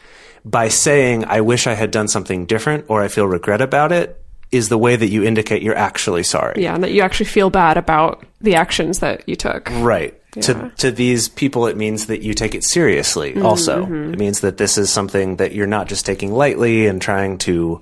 by 0.49 0.69
saying, 0.69 1.25
I 1.25 1.41
wish 1.41 1.67
I 1.67 1.75
had 1.75 1.91
done 1.91 2.09
something 2.09 2.47
different 2.47 2.87
or 2.89 3.03
I 3.03 3.09
feel 3.09 3.27
regret 3.27 3.61
about 3.61 3.93
it, 3.93 4.21
is 4.51 4.69
the 4.69 4.79
way 4.79 4.97
that 4.97 5.09
you 5.09 5.25
indicate 5.25 5.63
you're 5.63 5.77
actually 5.77 6.23
sorry. 6.23 6.63
Yeah, 6.63 6.75
and 6.75 6.83
that 6.83 6.93
you 6.93 7.03
actually 7.03 7.27
feel 7.27 7.51
bad 7.51 7.77
about 7.77 8.25
the 8.41 8.55
actions 8.55 9.01
that 9.01 9.29
you 9.29 9.37
took. 9.37 9.69
Right. 9.71 10.15
Yeah. 10.37 10.43
To 10.43 10.73
to 10.77 10.91
these 10.91 11.29
people 11.29 11.67
it 11.67 11.77
means 11.77 12.07
that 12.07 12.23
you 12.23 12.35
take 12.35 12.55
it 12.55 12.63
seriously 12.63 13.33
mm-hmm. 13.33 13.47
also. 13.47 13.85
Mm-hmm. 13.85 14.15
It 14.15 14.19
means 14.19 14.41
that 14.41 14.57
this 14.57 14.79
is 14.79 14.91
something 14.91 15.37
that 15.37 15.53
you're 15.53 15.67
not 15.67 15.89
just 15.89 16.07
taking 16.07 16.33
lightly 16.33 16.87
and 16.87 17.01
trying 17.01 17.39
to 17.39 17.81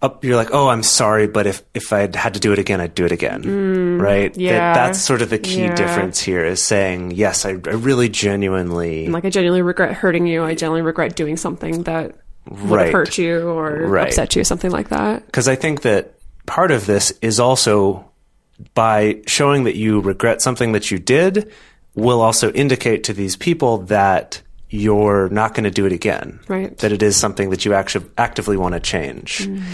up 0.00 0.24
you're 0.24 0.36
like, 0.36 0.50
"Oh, 0.52 0.68
I'm 0.68 0.82
sorry, 0.82 1.26
but 1.26 1.46
if 1.46 1.62
if 1.74 1.92
I 1.92 2.00
had 2.14 2.34
to 2.34 2.40
do 2.40 2.52
it 2.52 2.58
again, 2.58 2.80
I'd 2.80 2.94
do 2.94 3.04
it 3.04 3.12
again." 3.12 3.42
Mm, 3.42 4.00
right? 4.00 4.36
yeah. 4.36 4.52
That, 4.52 4.74
that's 4.86 5.00
sort 5.00 5.22
of 5.22 5.30
the 5.30 5.38
key 5.38 5.62
Yeah. 5.62 5.74
difference 5.74 6.20
here 6.20 6.44
is 6.44 6.62
saying, 6.62 7.10
"Yes, 7.12 7.44
I, 7.44 7.50
I 7.50 7.74
really 7.74 8.08
genuinely 8.08 9.08
Like 9.08 9.24
I 9.24 9.30
genuinely 9.30 9.62
regret 9.62 9.92
hurting 9.94 10.26
you. 10.26 10.44
I 10.44 10.54
genuinely 10.54 10.82
regret 10.82 11.16
doing 11.16 11.36
something 11.36 11.82
that 11.84 12.14
would 12.48 12.70
Right. 12.70 12.84
have 12.86 12.92
hurt 12.92 13.18
you 13.18 13.48
or 13.48 13.86
Right. 13.86 14.06
upset 14.06 14.36
you, 14.36 14.44
something 14.44 14.70
like 14.70 14.88
that. 14.90 15.26
because 15.26 15.48
I 15.48 15.54
think 15.56 15.82
that 15.82 16.14
part 16.46 16.70
of 16.70 16.86
this 16.86 17.12
is 17.20 17.38
also 17.40 18.04
by 18.74 19.18
showing 19.26 19.64
that 19.64 19.76
you 19.76 20.00
regret 20.00 20.40
something 20.42 20.72
that 20.72 20.90
you 20.90 20.98
did 20.98 21.50
will 21.94 22.20
also 22.20 22.50
indicate 22.52 23.04
to 23.04 23.12
these 23.12 23.36
people 23.36 23.78
that 23.78 24.40
you're 24.70 25.28
not 25.30 25.54
going 25.54 25.64
to 25.64 25.70
do 25.70 25.86
it 25.86 25.92
again. 25.92 26.40
Right. 26.48 26.76
That 26.78 26.92
it 26.92 27.02
is 27.02 27.16
something 27.16 27.50
that 27.50 27.64
you 27.64 27.74
actually 27.74 28.06
actively 28.18 28.56
want 28.56 28.74
to 28.74 28.80
change. 28.80 29.38
Mm-hmm. 29.46 29.64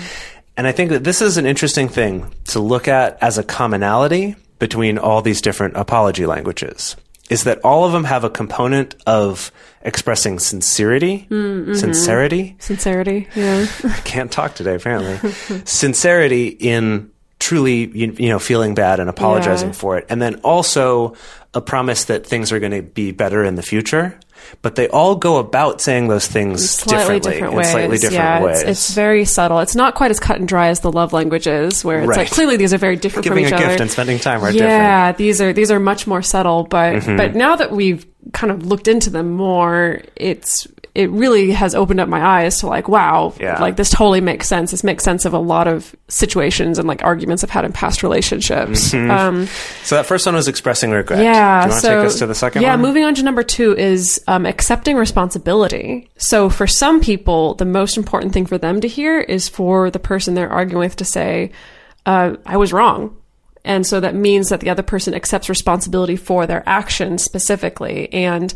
And 0.57 0.67
I 0.67 0.73
think 0.73 0.91
that 0.91 1.03
this 1.05 1.21
is 1.21 1.37
an 1.37 1.47
interesting 1.47 1.89
thing 1.89 2.31
to 2.49 2.61
look 2.61 2.87
at 2.87 3.19
as 3.21 3.39
a 3.39 3.43
commonality 3.43 4.37
between 4.61 4.99
all 4.99 5.21
these 5.21 5.41
different 5.41 5.77
apology 5.77 6.27
languages. 6.27 6.97
Is 7.31 7.45
that 7.45 7.59
all 7.65 7.85
of 7.85 7.93
them 7.93 8.05
have 8.05 8.23
a 8.23 8.31
component 8.31 8.95
of 9.07 9.51
expressing 9.83 10.39
sincerity, 10.39 11.27
mm-hmm. 11.31 11.75
sincerity, 11.75 12.55
Sincerity. 12.59 13.27
Yeah. 13.35 13.67
I 13.85 14.01
can't 14.05 14.31
talk 14.31 14.55
today, 14.55 14.75
apparently. 14.77 15.31
Sincerity 15.65 16.49
in 16.49 17.11
truly, 17.41 17.87
you, 17.97 18.13
you 18.13 18.29
know, 18.29 18.39
feeling 18.39 18.75
bad 18.75 19.01
and 19.01 19.11
apologizing 19.11 19.71
Yeah. 19.71 19.75
for 19.75 19.99
it. 19.99 20.07
And 20.09 20.23
then 20.23 20.37
also 20.37 21.15
a 21.53 21.61
promise 21.61 22.05
that 22.05 22.27
things 22.27 22.53
are 22.53 22.61
going 22.61 22.73
to 22.73 22.83
be 22.83 23.11
better 23.11 23.43
in 23.45 23.55
the 23.57 23.63
future. 23.63 24.19
But 24.63 24.77
they 24.77 24.89
all 24.89 25.15
go 25.17 25.37
about 25.39 25.81
saying 25.81 26.09
those 26.09 26.27
things 26.27 26.71
slightly 26.71 27.21
differently 27.21 27.33
different 27.33 27.53
in 27.53 27.59
ways. 27.59 27.71
slightly 27.71 27.97
different 27.99 28.15
yeah, 28.15 28.43
ways. 28.43 28.61
It's, 28.63 28.71
it's 28.71 28.95
very 28.95 29.25
subtle. 29.25 29.61
It's 29.61 29.75
not 29.77 29.95
quite 29.95 30.11
as 30.11 30.21
cut 30.21 30.39
and 30.39 30.47
dry 30.49 30.69
as 30.69 30.81
the 30.81 30.91
love 30.93 31.13
languages, 31.13 31.85
where 31.85 32.03
it's 32.03 32.17
like 32.17 32.31
clearly 32.31 32.57
these 32.57 32.73
are 32.75 32.79
very 32.79 32.97
different 32.97 33.25
Giving 33.25 33.45
from 33.45 33.55
a 33.55 33.57
each 33.57 33.61
gift 33.63 33.73
other. 33.75 33.83
and 33.83 33.91
spending 33.91 34.19
time 34.19 34.41
are 34.43 34.53
different. 34.53 34.71
yeah, 34.71 35.13
these 35.13 35.41
are 35.41 35.53
these 35.53 35.71
are 35.71 35.81
much 35.81 36.07
more 36.07 36.23
subtle. 36.23 36.65
But 36.65 36.95
Mm-hmm. 36.95 37.17
but 37.17 37.35
now 37.35 37.57
that 37.57 37.73
we've 37.73 38.07
kind 38.33 38.51
of 38.53 38.65
looked 38.67 38.89
into 38.89 39.11
them 39.11 39.33
more, 39.33 40.01
it's 40.17 40.67
it 40.95 41.11
really 41.11 41.51
has 41.51 41.75
opened 41.75 41.99
up 41.99 42.09
my 42.09 42.25
eyes 42.25 42.61
to 42.61 42.69
like, 42.69 42.89
wow, 42.89 43.33
Yeah. 43.41 43.61
like 43.61 43.75
this 43.75 43.91
totally 43.91 44.21
makes 44.21 44.47
sense. 44.47 44.71
This 44.71 44.85
makes 44.85 45.03
sense 45.03 45.25
of 45.25 45.33
a 45.33 45.39
lot 45.41 45.67
of 45.67 45.95
situations 46.07 46.79
and 46.79 46.87
like 46.87 47.03
arguments 47.03 47.43
I've 47.43 47.51
had 47.51 47.65
in 47.65 47.73
past 47.73 48.05
relationships. 48.05 48.95
Um, 48.95 49.49
So 49.83 49.97
that 49.97 50.07
first 50.07 50.25
one 50.25 50.37
was 50.37 50.47
expressing 50.47 50.93
regret. 50.93 51.21
yeah. 51.21 51.63
Do 51.63 51.67
you 51.67 51.71
want 51.73 51.83
so 51.83 51.89
to 51.89 51.97
take 52.03 52.07
us 52.07 52.19
to 52.21 52.27
the 52.27 52.35
second 52.37 52.63
yeah, 52.63 52.75
one? 52.75 52.83
moving 52.83 53.05
on 53.05 53.15
to 53.17 53.25
number 53.25 53.43
two 53.43 53.77
is 53.77 54.23
um, 54.29 54.47
accepting 54.47 54.97
responsibility. 54.97 56.09
So 56.17 56.49
for 56.49 56.67
some 56.69 57.01
people, 57.01 57.55
the 57.55 57.65
most 57.65 57.97
important 57.97 58.33
thing 58.33 58.47
for 58.47 58.57
them 58.57 58.81
to 58.81 58.87
hear 58.87 59.19
is 59.21 59.49
for 59.49 59.91
the 59.91 59.99
person 59.99 60.35
they're 60.35 60.49
arguing 60.49 60.79
with 60.79 60.95
to 60.97 61.05
say, 61.05 61.51
uh, 62.07 62.35
"I 62.47 62.57
was 62.57 62.73
wrong." 62.73 63.17
And 63.65 63.87
so 63.87 63.99
that 63.99 64.15
means 64.15 64.51
that 64.51 64.61
the 64.61 64.71
other 64.71 64.83
person 64.83 65.15
accepts 65.15 65.49
responsibility 65.49 66.17
for 66.17 66.47
their 66.47 66.63
actions 66.67 67.25
specifically 67.25 68.13
and 68.13 68.53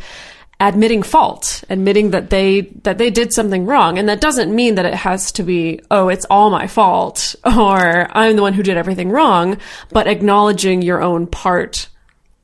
admitting 0.61 1.03
fault, 1.03 1.62
admitting 1.71 2.11
that 2.11 2.31
they 2.31 2.62
that 2.83 2.99
they 2.99 3.11
did 3.11 3.33
something 3.33 3.67
wrong. 3.67 3.99
And 3.99 4.09
that 4.09 4.21
doesn't 4.21 4.55
mean 4.55 4.75
that 4.75 4.87
it 4.87 4.95
has 4.95 5.33
to 5.33 5.43
be, 5.43 5.81
oh, 5.91 6.09
it's 6.09 6.27
all 6.31 6.50
my 6.50 6.67
fault 6.67 7.37
or 7.45 8.09
I'm 8.17 8.37
the 8.37 8.43
one 8.43 8.55
who 8.55 8.62
did 8.62 8.77
everything 8.77 9.11
wrong, 9.11 9.59
but 9.91 10.09
acknowledging 10.09 10.83
your 10.83 11.03
own 11.03 11.27
part 11.27 11.88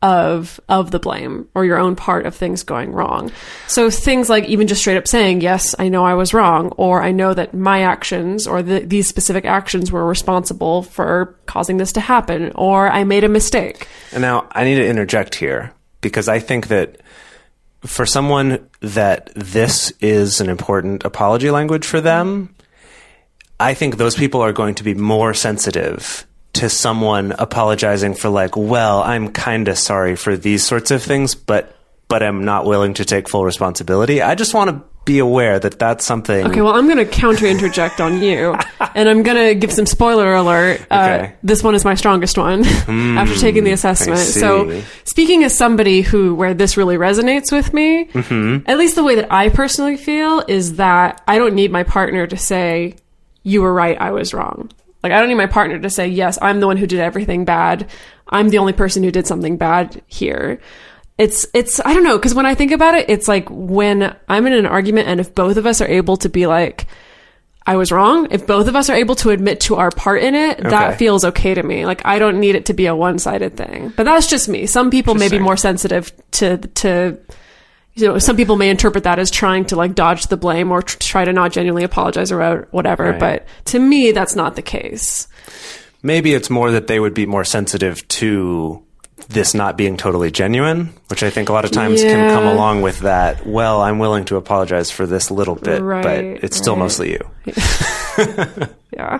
of 0.04 0.60
of 0.68 0.90
the 0.90 0.98
blame 0.98 1.48
or 1.54 1.64
your 1.64 1.78
own 1.78 1.96
part 1.96 2.26
of 2.26 2.34
things 2.34 2.62
going 2.62 2.92
wrong. 2.92 3.32
So 3.66 3.88
things 3.90 4.28
like 4.28 4.44
even 4.44 4.66
just 4.66 4.82
straight 4.82 4.98
up 4.98 5.08
saying, 5.08 5.40
"Yes, 5.40 5.74
I 5.78 5.88
know 5.88 6.04
I 6.04 6.12
was 6.12 6.34
wrong," 6.34 6.68
or 6.76 7.02
"I 7.02 7.10
know 7.10 7.32
that 7.32 7.54
my 7.54 7.80
actions 7.80 8.46
or 8.46 8.62
the, 8.62 8.80
these 8.80 9.08
specific 9.08 9.46
actions 9.46 9.90
were 9.90 10.06
responsible 10.06 10.82
for 10.82 11.34
causing 11.46 11.78
this 11.78 11.92
to 11.92 12.00
happen," 12.00 12.52
or 12.54 12.90
"I 12.90 13.04
made 13.04 13.24
a 13.24 13.28
mistake." 13.30 13.88
And 14.12 14.20
now 14.20 14.46
I 14.52 14.64
need 14.64 14.74
to 14.74 14.86
interject 14.86 15.36
here 15.36 15.72
because 16.02 16.28
I 16.28 16.38
think 16.38 16.68
that 16.68 17.00
for 17.86 18.06
someone 18.06 18.68
that 18.80 19.30
this 19.34 19.92
is 20.00 20.40
an 20.40 20.48
important 20.48 21.04
apology 21.04 21.50
language 21.50 21.86
for 21.86 22.00
them, 22.00 22.54
I 23.60 23.74
think 23.74 23.96
those 23.96 24.14
people 24.14 24.40
are 24.40 24.52
going 24.52 24.74
to 24.76 24.84
be 24.84 24.94
more 24.94 25.34
sensitive 25.34 26.26
to 26.54 26.68
someone 26.68 27.32
apologizing 27.32 28.14
for 28.14 28.28
like, 28.28 28.56
well, 28.56 29.02
I'm 29.02 29.32
kind 29.32 29.68
of 29.68 29.78
sorry 29.78 30.16
for 30.16 30.36
these 30.36 30.64
sorts 30.64 30.90
of 30.90 31.02
things, 31.02 31.34
but 31.34 31.76
but 32.06 32.22
I'm 32.22 32.44
not 32.44 32.66
willing 32.66 32.94
to 32.94 33.04
take 33.04 33.28
full 33.28 33.44
responsibility. 33.44 34.20
I 34.22 34.34
just 34.34 34.54
want 34.54 34.70
to 34.70 34.82
be 35.04 35.18
aware 35.18 35.58
that 35.58 35.78
that's 35.78 36.04
something 36.04 36.46
Okay, 36.46 36.60
well, 36.62 36.74
I'm 36.74 36.86
going 36.86 36.98
to 36.98 37.04
counter 37.04 37.46
interject 37.46 38.00
on 38.00 38.22
you, 38.22 38.56
and 38.94 39.08
I'm 39.08 39.22
going 39.22 39.36
to 39.36 39.54
give 39.54 39.72
some 39.72 39.86
spoiler 39.86 40.34
alert. 40.34 40.80
Uh, 40.90 40.94
Okay. 41.24 41.34
This 41.42 41.62
one 41.62 41.74
is 41.74 41.84
my 41.84 41.94
strongest 41.94 42.38
one 42.38 42.64
after 42.64 43.34
taking 43.38 43.64
the 43.64 43.72
assessment. 43.72 44.18
So, 44.18 44.82
speaking 45.04 45.44
as 45.44 45.56
somebody 45.56 46.00
who 46.02 46.34
where 46.34 46.54
this 46.54 46.76
really 46.76 46.96
resonates 46.96 47.52
with 47.52 47.72
me, 47.74 48.06
Mm-hmm. 48.06 48.68
at 48.70 48.78
least 48.78 48.94
the 48.96 49.04
way 49.04 49.14
that 49.16 49.30
I 49.32 49.48
personally 49.50 49.96
feel 49.96 50.42
is 50.48 50.76
that 50.76 51.22
I 51.28 51.38
don't 51.38 51.54
need 51.54 51.70
my 51.70 51.82
partner 51.82 52.26
to 52.26 52.36
say, 52.36 52.96
"You 53.42 53.62
were 53.62 53.72
right, 53.74 54.00
I 54.00 54.12
was 54.12 54.32
wrong." 54.32 54.70
Like, 55.02 55.12
I 55.12 55.18
don't 55.20 55.28
need 55.28 55.34
my 55.34 55.46
partner 55.46 55.78
to 55.78 55.90
say, 55.90 56.08
"Yes, 56.08 56.38
I'm 56.40 56.60
the 56.60 56.66
one 56.66 56.78
who 56.78 56.86
did 56.86 57.00
everything 57.00 57.44
bad. 57.44 57.86
I'm 58.28 58.48
the 58.48 58.56
only 58.58 58.72
person 58.72 59.02
who 59.02 59.10
did 59.10 59.26
something 59.26 59.56
bad 59.58 60.00
here." 60.06 60.60
It's 61.18 61.46
it's 61.54 61.80
I 61.84 61.94
don't 61.94 62.02
know 62.04 62.16
because 62.18 62.34
when 62.34 62.46
I 62.46 62.54
think 62.54 62.72
about 62.72 62.94
it, 62.94 63.08
it's 63.08 63.28
like 63.28 63.46
when 63.50 64.14
I'm 64.28 64.46
in 64.46 64.52
an 64.52 64.66
argument 64.66 65.08
and 65.08 65.20
if 65.20 65.34
both 65.34 65.56
of 65.56 65.66
us 65.66 65.80
are 65.80 65.86
able 65.88 66.16
to 66.18 66.28
be 66.28 66.46
like, 66.46 66.86
I 67.66 67.76
was 67.76 67.92
wrong. 67.92 68.28
If 68.30 68.46
both 68.46 68.66
of 68.68 68.76
us 68.76 68.90
are 68.90 68.96
able 68.96 69.14
to 69.16 69.30
admit 69.30 69.60
to 69.62 69.76
our 69.76 69.90
part 69.90 70.22
in 70.22 70.34
it, 70.34 70.58
Okay. 70.60 70.68
that 70.70 70.98
feels 70.98 71.24
okay 71.24 71.54
to 71.54 71.62
me. 71.62 71.86
Like 71.86 72.02
I 72.04 72.18
don't 72.18 72.40
need 72.40 72.56
it 72.56 72.66
to 72.66 72.74
be 72.74 72.86
a 72.86 72.96
one 72.96 73.18
sided 73.18 73.56
thing. 73.56 73.92
But 73.96 74.04
that's 74.04 74.26
just 74.26 74.48
me. 74.48 74.66
Some 74.66 74.90
people 74.90 75.14
may 75.14 75.28
be 75.28 75.38
more 75.38 75.56
sensitive 75.56 76.12
to 76.32 76.58
to. 76.58 77.18
You 77.96 78.08
know, 78.08 78.18
some 78.18 78.36
people 78.36 78.56
may 78.56 78.70
interpret 78.70 79.04
that 79.04 79.20
as 79.20 79.30
trying 79.30 79.66
to 79.66 79.76
like 79.76 79.94
dodge 79.94 80.26
the 80.26 80.36
blame 80.36 80.72
or 80.72 80.82
tr- 80.82 80.98
try 80.98 81.24
to 81.24 81.32
not 81.32 81.52
genuinely 81.52 81.84
apologize 81.84 82.32
or 82.32 82.66
whatever. 82.72 83.04
Right. 83.12 83.20
But 83.20 83.46
to 83.66 83.78
me, 83.78 84.10
that's 84.10 84.34
not 84.34 84.56
the 84.56 84.62
case. 84.62 85.28
maybe 86.02 86.34
it's 86.34 86.50
more 86.50 86.72
that 86.72 86.88
they 86.88 86.98
would 86.98 87.14
be 87.14 87.24
more 87.24 87.44
sensitive 87.44 88.06
to 88.08 88.82
this 89.28 89.54
not 89.54 89.76
being 89.76 89.96
totally 89.96 90.30
genuine, 90.30 90.92
which 91.08 91.22
I 91.22 91.30
think 91.30 91.48
a 91.48 91.52
lot 91.52 91.64
of 91.64 91.70
times 91.70 92.02
can 92.02 92.30
come 92.34 92.44
along 92.46 92.82
with 92.82 93.00
that. 93.00 93.46
Well, 93.46 93.80
I'm 93.80 93.98
willing 93.98 94.24
to 94.26 94.36
apologize 94.36 94.90
for 94.90 95.06
this 95.06 95.30
little 95.30 95.54
bit, 95.54 95.80
but 95.80 95.82
Right, 95.82 96.38
it's 96.42 96.56
still 96.56 96.76
mostly 96.76 97.12
you. 97.12 97.30
Yeah. 98.92 99.18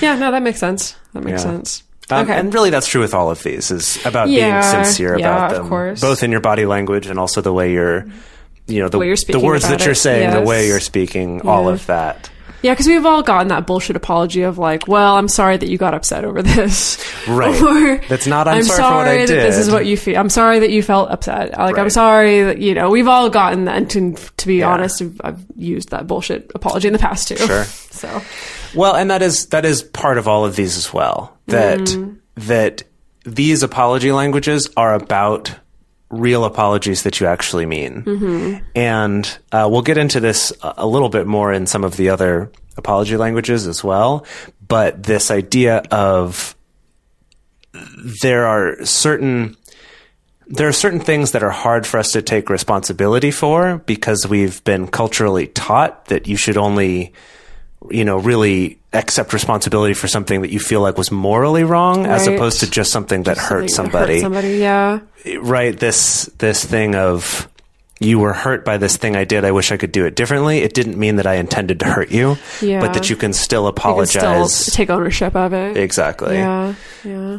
Yeah, 0.00 0.16
no, 0.16 0.30
that 0.30 0.42
makes 0.42 0.60
sense. 0.60 0.94
That 1.12 1.24
makes 1.24 1.42
Yeah. 1.44 1.50
sense. 1.50 1.82
Um, 2.10 2.24
okay. 2.24 2.38
And 2.38 2.52
really, 2.54 2.70
that's 2.70 2.86
true 2.86 3.00
with 3.00 3.14
all 3.14 3.30
of 3.30 3.42
these. 3.42 3.70
Is 3.72 3.98
about 4.06 4.28
Yeah, 4.28 4.60
being 4.60 4.84
sincere 4.84 5.18
yeah, 5.18 5.26
about 5.36 5.50
of 5.52 5.56
them, 5.58 5.68
course. 5.68 6.00
both 6.00 6.22
in 6.22 6.30
your 6.30 6.40
body 6.40 6.66
language 6.66 7.06
and 7.08 7.18
also 7.18 7.40
the 7.40 7.52
way 7.52 7.72
you're, 7.72 8.06
you 8.68 8.80
know, 8.80 8.88
the, 8.88 9.00
you're 9.00 9.16
the 9.16 9.40
words 9.40 9.68
that 9.68 9.80
you're 9.80 9.92
it, 9.92 9.96
saying, 9.96 10.30
the 10.30 10.40
way 10.42 10.68
you're 10.68 10.78
speaking, 10.80 11.40
all 11.42 11.68
of 11.68 11.84
that. 11.86 12.30
Yeah, 12.62 12.72
because 12.72 12.86
we've 12.86 13.04
all 13.04 13.22
gotten 13.22 13.48
that 13.48 13.66
bullshit 13.66 13.96
apology 13.96 14.42
of 14.42 14.56
like, 14.56 14.86
well, 14.86 15.16
I'm 15.16 15.26
sorry 15.28 15.56
that 15.56 15.68
you 15.68 15.78
got 15.78 15.94
upset 15.94 16.24
over 16.24 16.42
this. 16.42 16.98
Right. 17.28 17.62
Or, 17.62 17.98
That's 18.08 18.26
not, 18.26 18.48
"I'm 18.48 18.64
sorry 18.64 18.78
for 18.82 18.96
what 18.96 19.06
I 19.06 19.18
that 19.18 19.26
this 19.28 19.56
is 19.56 19.70
what 19.70 19.86
you 19.86 19.96
feel. 19.96 20.18
I'm 20.18 20.28
sorry 20.28 20.58
that 20.58 20.70
you 20.70 20.82
felt 20.82 21.08
upset. 21.10 21.56
Like, 21.56 21.78
I'm 21.78 21.88
sorry 21.90 22.42
that, 22.42 22.58
you 22.58 22.74
know, 22.74 22.90
we've 22.90 23.06
all 23.06 23.30
gotten 23.30 23.66
that. 23.66 23.76
And 23.76 23.90
to, 23.90 24.14
to 24.38 24.46
be 24.48 24.56
Yeah. 24.56 24.72
honest, 24.72 25.00
I've, 25.00 25.20
I've 25.22 25.40
used 25.56 25.90
that 25.90 26.08
bullshit 26.08 26.50
apology 26.56 26.88
in 26.88 26.92
the 26.92 26.98
past 26.98 27.28
too. 27.28 27.36
Sure. 27.36 27.64
So, 27.92 28.20
Well, 28.74 28.96
and 28.96 29.10
that 29.12 29.22
is 29.22 29.46
that 29.48 29.64
is 29.64 29.82
part 29.84 30.18
of 30.18 30.26
all 30.26 30.44
of 30.44 30.56
these 30.56 30.76
as 30.76 30.92
well. 30.92 31.36
That 31.46 31.78
Mm-hmm. 31.80 32.14
that 32.48 32.82
these 33.24 33.62
apology 33.62 34.10
languages 34.10 34.68
are 34.76 34.94
about 34.94 35.54
real 36.12 36.44
apologies 36.44 37.02
that 37.02 37.18
you 37.18 37.26
actually 37.26 37.66
mean. 37.66 38.02
Mm-hmm. 38.02 38.64
And 38.76 39.38
uh, 39.50 39.66
we'll 39.70 39.82
get 39.82 39.98
into 39.98 40.20
this 40.20 40.52
a 40.62 40.86
little 40.86 41.08
bit 41.08 41.26
more 41.26 41.52
in 41.52 41.66
some 41.66 41.82
of 41.82 41.96
the 41.96 42.10
other 42.10 42.52
apology 42.76 43.16
languages 43.16 43.66
as 43.66 43.82
well. 43.82 44.26
But 44.66 45.02
this 45.02 45.30
idea 45.30 45.78
of 45.90 46.54
there 48.22 48.46
are 48.46 48.84
certain 48.84 49.56
there 50.46 50.68
are 50.68 50.72
certain 50.72 51.00
things 51.00 51.32
that 51.32 51.42
are 51.42 51.50
hard 51.50 51.86
for 51.86 51.98
us 51.98 52.12
to 52.12 52.20
take 52.20 52.50
responsibility 52.50 53.30
for 53.30 53.78
because 53.86 54.26
we've 54.28 54.62
been 54.64 54.86
culturally 54.86 55.46
taught 55.46 56.06
that 56.06 56.26
you 56.26 56.36
should 56.36 56.58
only 56.58 57.14
you 57.90 58.04
know 58.04 58.18
really 58.18 58.81
accept 58.92 59.32
responsibility 59.32 59.94
for 59.94 60.06
something 60.08 60.42
that 60.42 60.50
you 60.50 60.60
feel 60.60 60.80
like 60.80 60.98
was 60.98 61.10
morally 61.10 61.64
wrong 61.64 62.04
as 62.06 62.26
opposed 62.26 62.60
to 62.60 62.70
just 62.70 62.92
something 62.92 63.22
that 63.24 63.38
hurt 63.38 63.70
something 63.70 63.92
somebody 63.92 64.20
somebody, 64.20 64.58
yeah. 64.58 65.00
right 65.40 65.78
this 65.78 66.26
this 66.38 66.64
thing 66.64 66.94
of 66.94 67.48
you 68.00 68.18
were 68.18 68.32
hurt 68.32 68.64
by 68.64 68.78
this 68.78 68.96
thing 68.96 69.14
I 69.14 69.22
did. 69.24 69.44
I 69.44 69.52
wish 69.52 69.70
I 69.70 69.76
could 69.76 69.92
do 69.92 70.04
it 70.06 70.16
differently. 70.16 70.58
It 70.58 70.74
didn't 70.74 70.98
mean 70.98 71.16
that 71.16 71.26
I 71.26 71.34
intended 71.34 71.78
to 71.80 71.86
hurt 71.86 72.10
you, 72.10 72.36
Yeah. 72.60 72.80
but 72.80 72.94
that 72.94 73.08
you 73.08 73.14
can 73.14 73.32
still 73.32 73.66
You 73.66 73.72
can 73.72 73.78
apologize. 73.78 74.54
still 74.54 74.72
take 74.74 74.90
ownership 74.90 75.36
of 75.36 75.52
it. 75.52 75.76
exactly. 75.76 76.34
Yeah. 76.36 76.74
Yeah. 77.04 77.38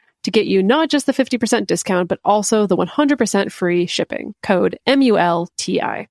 to 0.23 0.31
get 0.31 0.45
you 0.45 0.61
not 0.61 0.89
just 0.89 1.05
the 1.05 1.13
50% 1.13 1.67
discount, 1.67 2.07
but 2.07 2.19
also 2.23 2.67
the 2.67 2.77
100% 2.77 3.51
free 3.51 3.85
shipping. 3.85 4.35
Code 4.43 4.77
M-U-L-T-I. 4.85 6.07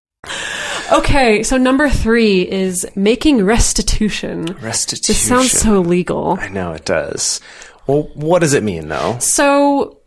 Okay, 0.93 1.43
so 1.43 1.57
number 1.57 1.89
three 1.89 2.43
is 2.43 2.85
making 2.97 3.45
restitution. 3.45 4.45
Restitution. 4.61 5.13
This 5.13 5.29
sounds 5.29 5.53
so 5.53 5.81
legal. 5.81 6.37
I 6.41 6.49
know 6.49 6.73
it 6.73 6.85
does. 6.85 7.41
Well, 7.87 8.11
what 8.15 8.41
does 8.41 8.55
it 8.55 8.63
mean 8.63 8.89
though? 8.89 9.17
So, 9.21 10.01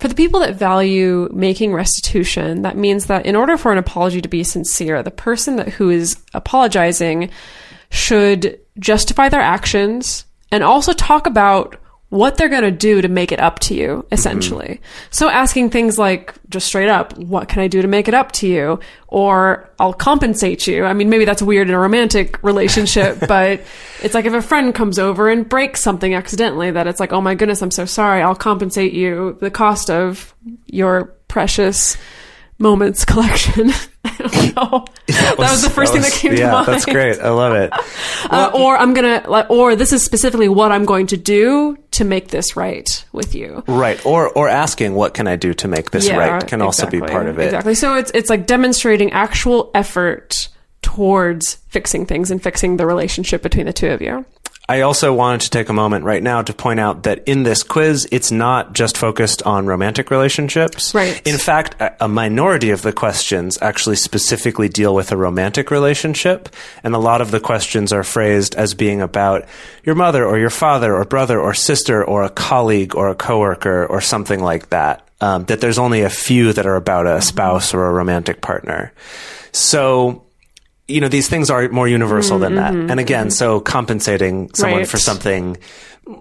for 0.00 0.08
the 0.08 0.14
people 0.14 0.40
that 0.40 0.56
value 0.56 1.28
making 1.32 1.72
restitution, 1.72 2.62
that 2.62 2.76
means 2.76 3.06
that 3.06 3.26
in 3.26 3.36
order 3.36 3.56
for 3.56 3.70
an 3.70 3.78
apology 3.78 4.20
to 4.20 4.28
be 4.28 4.42
sincere, 4.42 5.02
the 5.02 5.10
person 5.10 5.56
that 5.56 5.68
who 5.68 5.90
is 5.90 6.16
apologizing 6.34 7.30
should 7.90 8.58
justify 8.78 9.28
their 9.28 9.40
actions 9.40 10.24
and 10.50 10.62
also 10.64 10.92
talk 10.92 11.26
about 11.26 11.76
what 12.16 12.36
they're 12.36 12.48
going 12.48 12.62
to 12.62 12.70
do 12.70 13.02
to 13.02 13.08
make 13.08 13.30
it 13.30 13.40
up 13.40 13.58
to 13.60 13.74
you, 13.74 14.06
essentially. 14.10 14.80
So 15.10 15.28
asking 15.28 15.70
things 15.70 15.98
like, 15.98 16.34
just 16.48 16.66
straight 16.66 16.88
up, 16.88 17.16
what 17.18 17.48
can 17.48 17.60
I 17.60 17.68
do 17.68 17.82
to 17.82 17.88
make 17.88 18.08
it 18.08 18.14
up 18.14 18.32
to 18.32 18.48
you? 18.48 18.80
Or 19.08 19.70
I'll 19.78 19.92
compensate 19.92 20.66
you. 20.66 20.84
I 20.84 20.94
mean, 20.94 21.10
maybe 21.10 21.24
that's 21.24 21.42
weird 21.42 21.68
in 21.68 21.74
a 21.74 21.78
romantic 21.78 22.42
relationship, 22.42 23.18
but 23.28 23.60
it's 24.02 24.14
like 24.14 24.24
if 24.24 24.32
a 24.32 24.42
friend 24.42 24.74
comes 24.74 24.98
over 24.98 25.28
and 25.28 25.48
breaks 25.48 25.82
something 25.82 26.14
accidentally, 26.14 26.70
that 26.70 26.86
it's 26.86 27.00
like, 27.00 27.12
oh 27.12 27.20
my 27.20 27.34
goodness, 27.34 27.62
I'm 27.62 27.70
so 27.70 27.84
sorry. 27.84 28.22
I'll 28.22 28.34
compensate 28.34 28.92
you 28.92 29.36
the 29.40 29.50
cost 29.50 29.90
of 29.90 30.34
your 30.66 31.16
precious 31.28 31.96
moments 32.58 33.04
collection. 33.04 33.72
I 34.18 34.52
don't 34.54 34.56
know. 34.56 34.84
that 35.06 35.36
was 35.38 35.62
the 35.62 35.70
first 35.70 35.92
thing 35.92 36.02
that 36.02 36.12
came 36.12 36.32
yeah, 36.32 36.38
to 36.38 36.52
mind. 36.52 36.66
Yeah, 36.66 36.72
that's 36.72 36.84
great. 36.84 37.18
I 37.20 37.30
love 37.30 37.54
it. 37.54 37.72
Uh, 38.28 38.50
or 38.54 38.76
I'm 38.76 38.92
gonna, 38.92 39.22
like, 39.28 39.48
or 39.50 39.76
this 39.76 39.92
is 39.92 40.04
specifically 40.04 40.48
what 40.48 40.72
I'm 40.72 40.84
going 40.84 41.06
to 41.08 41.16
do 41.16 41.78
to 41.92 42.04
make 42.04 42.28
this 42.28 42.56
right 42.56 43.04
with 43.12 43.34
you. 43.34 43.62
Right. 43.68 44.04
Or 44.04 44.28
or 44.30 44.48
asking 44.48 44.94
what 44.94 45.14
can 45.14 45.28
I 45.28 45.36
do 45.36 45.54
to 45.54 45.68
make 45.68 45.92
this 45.92 46.10
right 46.10 46.44
can 46.46 46.60
also 46.60 46.88
be 46.88 47.00
part 47.00 47.28
of 47.28 47.38
it. 47.38 47.44
Exactly. 47.44 47.74
So 47.74 47.94
it's 47.94 48.10
it's 48.14 48.28
like 48.28 48.46
demonstrating 48.46 49.12
actual 49.12 49.70
effort 49.74 50.48
towards 50.82 51.56
fixing 51.68 52.06
things 52.06 52.30
and 52.30 52.42
fixing 52.42 52.76
the 52.76 52.86
relationship 52.86 53.42
between 53.42 53.66
the 53.66 53.72
two 53.72 53.88
of 53.88 54.00
you. 54.00 54.24
I 54.68 54.80
also 54.80 55.12
wanted 55.12 55.42
to 55.42 55.50
take 55.50 55.68
a 55.68 55.72
moment 55.72 56.04
right 56.04 56.22
now 56.22 56.42
to 56.42 56.52
point 56.52 56.80
out 56.80 57.04
that 57.04 57.22
in 57.26 57.42
this 57.42 57.62
quiz, 57.62 58.08
it's 58.10 58.30
not 58.30 58.72
just 58.72 58.96
focused 58.96 59.42
on 59.42 59.66
romantic 59.66 60.10
relationships. 60.10 60.94
Right. 60.94 61.20
In 61.26 61.38
fact, 61.38 61.80
a 61.80 61.96
a 62.00 62.08
minority 62.08 62.70
of 62.70 62.82
the 62.82 62.92
questions 62.92 63.58
actually 63.60 63.96
specifically 63.96 64.68
deal 64.68 64.94
with 64.94 65.12
a 65.12 65.16
romantic 65.16 65.70
relationship, 65.70 66.48
and 66.84 66.94
a 66.94 66.98
lot 66.98 67.20
of 67.20 67.30
the 67.30 67.40
questions 67.40 67.92
are 67.92 68.04
phrased 68.04 68.54
as 68.54 68.74
being 68.74 69.00
about 69.00 69.44
your 69.84 69.94
mother 69.94 70.24
or 70.24 70.38
your 70.38 70.50
father 70.50 70.94
or 70.94 71.04
brother 71.04 71.40
or 71.40 71.54
sister 71.54 72.04
or 72.04 72.22
a 72.22 72.30
colleague 72.30 72.94
or 72.94 73.08
a 73.08 73.14
coworker 73.14 73.86
or 73.86 74.00
something 74.00 74.40
like 74.40 74.70
that. 74.70 75.08
Um, 75.20 75.46
that 75.46 75.60
there's 75.60 75.78
only 75.78 76.02
a 76.02 76.10
few 76.10 76.52
that 76.52 76.66
are 76.66 76.76
about 76.76 77.06
a 77.06 77.22
spouse 77.22 77.72
or 77.72 77.86
a 77.86 77.92
romantic 77.92 78.42
partner. 78.42 78.92
So 79.52 80.25
you 80.88 81.00
know 81.00 81.08
these 81.08 81.28
things 81.28 81.50
are 81.50 81.68
more 81.68 81.88
universal 81.88 82.38
than 82.38 82.54
that 82.56 82.72
mm-hmm. 82.72 82.90
and 82.90 83.00
again 83.00 83.30
so 83.30 83.60
compensating 83.60 84.52
someone 84.54 84.80
Right. 84.80 84.88
for 84.88 84.98
something 84.98 85.56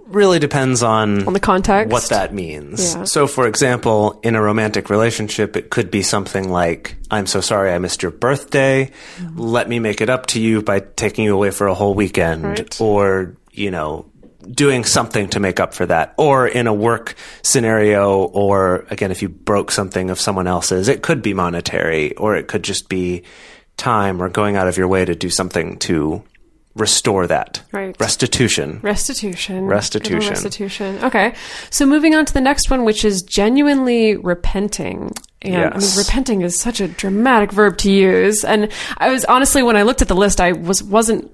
really 0.08 0.40
depends 0.40 0.82
on 0.82 1.28
On 1.28 1.34
the 1.34 1.40
context. 1.40 1.92
what 1.92 2.10
that 2.10 2.34
means 2.34 2.96
Yeah. 2.96 3.04
so 3.04 3.28
for 3.28 3.48
example 3.48 4.20
in 4.24 4.34
a 4.36 4.42
romantic 4.42 4.90
relationship 4.90 5.56
it 5.56 5.70
could 5.70 5.92
be 5.92 6.02
something 6.02 6.50
like 6.50 6.96
i'm 7.12 7.28
so 7.28 7.42
sorry 7.42 7.72
i 7.72 7.78
missed 7.78 8.02
your 8.02 8.12
birthday 8.12 8.90
mm-hmm. 9.18 9.40
let 9.40 9.70
me 9.70 9.78
make 9.80 10.02
it 10.02 10.10
up 10.10 10.26
to 10.28 10.40
you 10.42 10.64
by 10.64 10.80
taking 10.80 11.26
you 11.26 11.36
away 11.36 11.52
for 11.52 11.68
a 11.68 11.76
whole 11.76 11.94
weekend 11.94 12.44
Right. 12.44 12.82
or 12.82 13.36
you 13.52 13.70
know 13.70 14.06
doing 14.52 14.84
something 14.84 15.30
to 15.30 15.40
make 15.40 15.60
up 15.60 15.74
for 15.74 15.86
that 15.88 16.14
or 16.18 16.48
in 16.48 16.68
a 16.68 16.74
work 16.74 17.16
scenario 17.44 18.20
or 18.26 18.86
again 18.90 19.12
if 19.12 19.22
you 19.22 19.30
broke 19.30 19.72
something 19.72 20.10
of 20.10 20.20
someone 20.20 20.48
else's 20.48 20.88
it 20.88 21.02
could 21.04 21.22
be 21.22 21.34
monetary 21.34 22.16
or 22.16 22.36
it 22.36 22.48
could 22.48 22.64
just 22.64 22.90
be 22.90 23.22
time 23.78 24.22
or 24.22 24.30
going 24.30 24.56
out 24.56 24.68
of 24.68 24.78
your 24.78 24.88
way 24.88 25.06
to 25.06 25.16
do 25.16 25.30
something 25.30 25.78
to 25.80 26.24
restore 26.76 27.26
that 27.28 27.62
Right. 27.72 27.96
restitution 28.02 28.80
Restitution. 28.82 29.66
Restitution. 29.66 30.30
Restitution. 30.30 31.00
Okay. 31.04 31.34
So 31.70 31.86
moving 31.86 32.16
on 32.16 32.26
to 32.26 32.34
the 32.34 32.42
next 32.42 32.70
one, 32.70 32.84
which 32.84 33.06
is 33.06 33.22
genuinely 33.22 34.18
repenting. 34.18 35.14
And 35.42 35.56
I 35.56 35.60
mean, 35.70 35.72
Yes. 35.76 35.98
repenting 35.98 36.42
is 36.42 36.60
such 36.60 36.82
a 36.82 36.88
dramatic 36.90 37.52
verb 37.54 37.78
to 37.80 37.92
use. 37.92 38.44
And 38.44 38.70
I 38.98 39.10
was 39.10 39.24
honestly, 39.26 39.64
when 39.64 39.78
I 39.78 39.84
looked 39.84 40.02
at 40.02 40.10
the 40.10 40.16
list, 40.16 40.42
I 40.42 40.52
was, 40.52 40.84
wasn't 40.84 41.32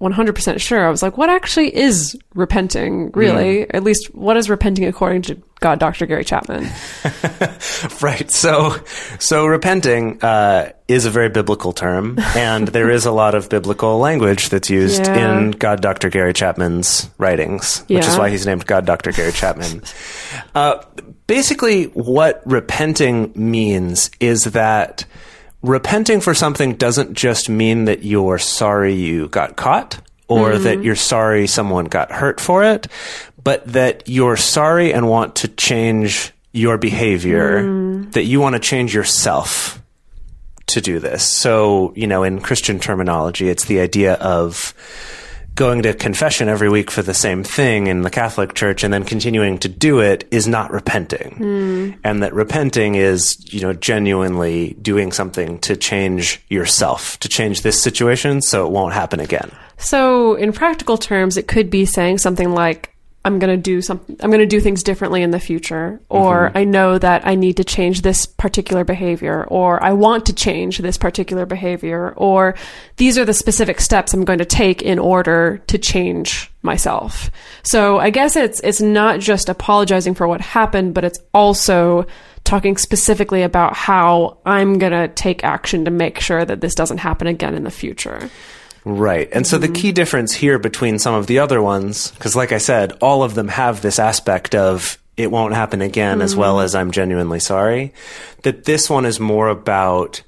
100% 0.00 0.60
sure. 0.60 0.86
I 0.86 0.90
was 0.90 1.02
like, 1.02 1.18
what 1.18 1.28
actually 1.28 1.74
is 1.76 2.16
repenting, 2.34 3.10
really? 3.12 3.64
Hmm. 3.64 3.76
At 3.76 3.82
least, 3.84 4.14
what 4.14 4.36
is 4.36 4.48
repenting 4.48 4.84
according 4.86 5.22
to 5.22 5.42
God, 5.60 5.80
Dr. 5.80 6.06
Gary 6.06 6.24
Chapman? 6.24 6.68
Right. 8.00 8.30
So, 8.30 8.76
so 9.18 9.46
repenting 9.46 10.22
uh, 10.22 10.72
is 10.88 11.04
a 11.04 11.10
very 11.10 11.28
biblical 11.28 11.72
term, 11.72 12.18
and 12.36 12.68
there 12.76 12.90
is 12.90 13.06
a 13.06 13.12
lot 13.12 13.34
of 13.34 13.48
biblical 13.48 13.98
language 13.98 14.48
that's 14.50 14.70
used 14.70 15.06
Yeah. 15.06 15.38
in 15.40 15.50
God, 15.52 15.80
Dr. 15.80 16.08
Gary 16.10 16.32
Chapman's 16.32 17.08
writings, 17.18 17.80
which 17.88 18.06
is 18.06 18.16
why 18.16 18.30
he's 18.30 18.46
named 18.46 18.66
God, 18.66 18.86
Dr. 18.86 19.12
Gary 19.12 19.32
Chapman. 19.32 19.82
uh, 20.54 20.82
basically, 21.26 21.84
what 21.86 22.42
repenting 22.46 23.32
means 23.34 24.10
is 24.20 24.44
that 24.44 25.04
repenting 25.68 26.20
for 26.20 26.34
something 26.34 26.74
doesn't 26.74 27.14
just 27.14 27.48
mean 27.48 27.84
that 27.84 28.02
you're 28.02 28.38
sorry 28.38 28.94
you 28.94 29.28
got 29.28 29.56
caught 29.56 30.00
or 30.26 30.58
that 30.58 30.76
mm-hmm. 30.76 30.82
you're 30.82 30.96
sorry 30.96 31.46
someone 31.46 31.84
got 31.84 32.10
hurt 32.10 32.40
for 32.40 32.64
it, 32.64 32.86
but 33.42 33.64
that 33.72 34.08
you're 34.08 34.36
sorry 34.36 34.92
and 34.92 35.08
want 35.08 35.36
to 35.36 35.48
change 35.48 36.32
your 36.52 36.78
behavior, 36.78 37.62
mm. 37.62 38.12
that 38.12 38.24
you 38.24 38.40
want 38.40 38.54
to 38.54 38.60
change 38.60 38.94
yourself 38.94 39.80
to 40.66 40.80
do 40.80 40.98
this. 40.98 41.22
So, 41.22 41.92
you 41.96 42.06
know, 42.06 42.24
in 42.24 42.40
Christian 42.40 42.78
terminology, 42.78 43.48
it's 43.48 43.66
the 43.66 43.80
idea 43.80 44.14
of 44.14 44.74
going 45.58 45.82
to 45.82 45.92
confession 45.92 46.48
every 46.48 46.70
week 46.70 46.88
for 46.88 47.02
the 47.02 47.12
same 47.12 47.42
thing 47.42 47.88
in 47.88 48.02
the 48.02 48.10
Catholic 48.10 48.54
Church 48.54 48.84
and 48.84 48.94
then 48.94 49.02
continuing 49.02 49.58
to 49.58 49.68
do 49.68 49.98
it 49.98 50.26
is 50.30 50.46
not 50.46 50.70
repenting. 50.70 51.34
Hmm. 51.34 51.90
And 52.04 52.22
that 52.22 52.32
repenting 52.32 52.94
is, 52.94 53.52
you 53.52 53.60
know, 53.60 53.72
genuinely 53.72 54.76
doing 54.80 55.10
something 55.10 55.58
to 55.60 55.76
change 55.76 56.40
yourself, 56.48 57.18
to 57.18 57.28
change 57.28 57.62
this 57.62 57.82
situation 57.82 58.40
so 58.40 58.66
it 58.66 58.70
won't 58.70 58.94
happen 58.94 59.18
again. 59.18 59.50
So, 59.78 60.34
in 60.36 60.52
practical 60.52 60.96
terms, 60.96 61.36
it 61.36 61.48
could 61.48 61.70
be 61.70 61.84
saying 61.84 62.18
something 62.18 62.52
like, 62.52 62.94
I'm 63.24 63.38
going 63.38 63.54
to 63.54 63.60
do 63.60 63.82
something, 63.82 64.16
I'm 64.20 64.30
going 64.30 64.40
to 64.40 64.46
do 64.46 64.60
things 64.60 64.82
differently 64.82 65.22
in 65.22 65.32
the 65.32 65.40
future, 65.40 66.00
or 66.08 66.48
mm-hmm. 66.48 66.58
I 66.58 66.64
know 66.64 66.98
that 66.98 67.26
I 67.26 67.34
need 67.34 67.56
to 67.58 67.64
change 67.64 68.02
this 68.02 68.26
particular 68.26 68.84
behavior, 68.84 69.44
or 69.48 69.82
I 69.82 69.92
want 69.92 70.26
to 70.26 70.32
change 70.32 70.78
this 70.78 70.96
particular 70.96 71.44
behavior, 71.44 72.14
or 72.16 72.54
these 72.96 73.18
are 73.18 73.24
the 73.24 73.34
specific 73.34 73.80
steps 73.80 74.14
I'm 74.14 74.24
going 74.24 74.38
to 74.38 74.44
take 74.44 74.82
in 74.82 74.98
order 74.98 75.58
to 75.66 75.78
change 75.78 76.50
myself. 76.62 77.30
So, 77.64 77.98
I 77.98 78.10
guess 78.10 78.36
it's, 78.36 78.60
it's 78.60 78.80
not 78.80 79.20
just 79.20 79.48
apologizing 79.48 80.14
for 80.14 80.28
what 80.28 80.40
happened, 80.40 80.94
but 80.94 81.04
it's 81.04 81.20
also 81.34 82.06
talking 82.44 82.78
specifically 82.78 83.42
about 83.42 83.74
how 83.74 84.38
I'm 84.46 84.78
going 84.78 84.92
to 84.92 85.08
take 85.08 85.44
action 85.44 85.84
to 85.84 85.90
make 85.90 86.18
sure 86.18 86.44
that 86.44 86.62
this 86.62 86.74
doesn't 86.74 86.98
happen 86.98 87.26
again 87.26 87.54
in 87.54 87.64
the 87.64 87.70
future. 87.70 88.30
Right. 88.84 89.28
And 89.32 89.46
so 89.46 89.58
the 89.58 89.66
mm-hmm. 89.66 89.74
key 89.74 89.92
difference 89.92 90.32
here 90.32 90.58
between 90.58 90.98
some 90.98 91.14
of 91.14 91.26
the 91.26 91.38
other 91.40 91.60
ones, 91.62 92.10
because 92.12 92.36
like 92.36 92.52
I 92.52 92.58
said, 92.58 92.92
all 93.00 93.22
of 93.22 93.34
them 93.34 93.48
have 93.48 93.82
this 93.82 93.98
aspect 93.98 94.54
of 94.54 94.98
it 95.16 95.30
won't 95.30 95.54
happen 95.54 95.82
again 95.82 96.22
as 96.22 96.36
well 96.36 96.56
mm-hmm. 96.56 96.64
as 96.64 96.74
I'm 96.74 96.90
genuinely 96.92 97.40
sorry, 97.40 97.92
that 98.42 98.64
this 98.64 98.88
one 98.88 99.04
is 99.04 99.18
more 99.18 99.48
about 99.48 100.22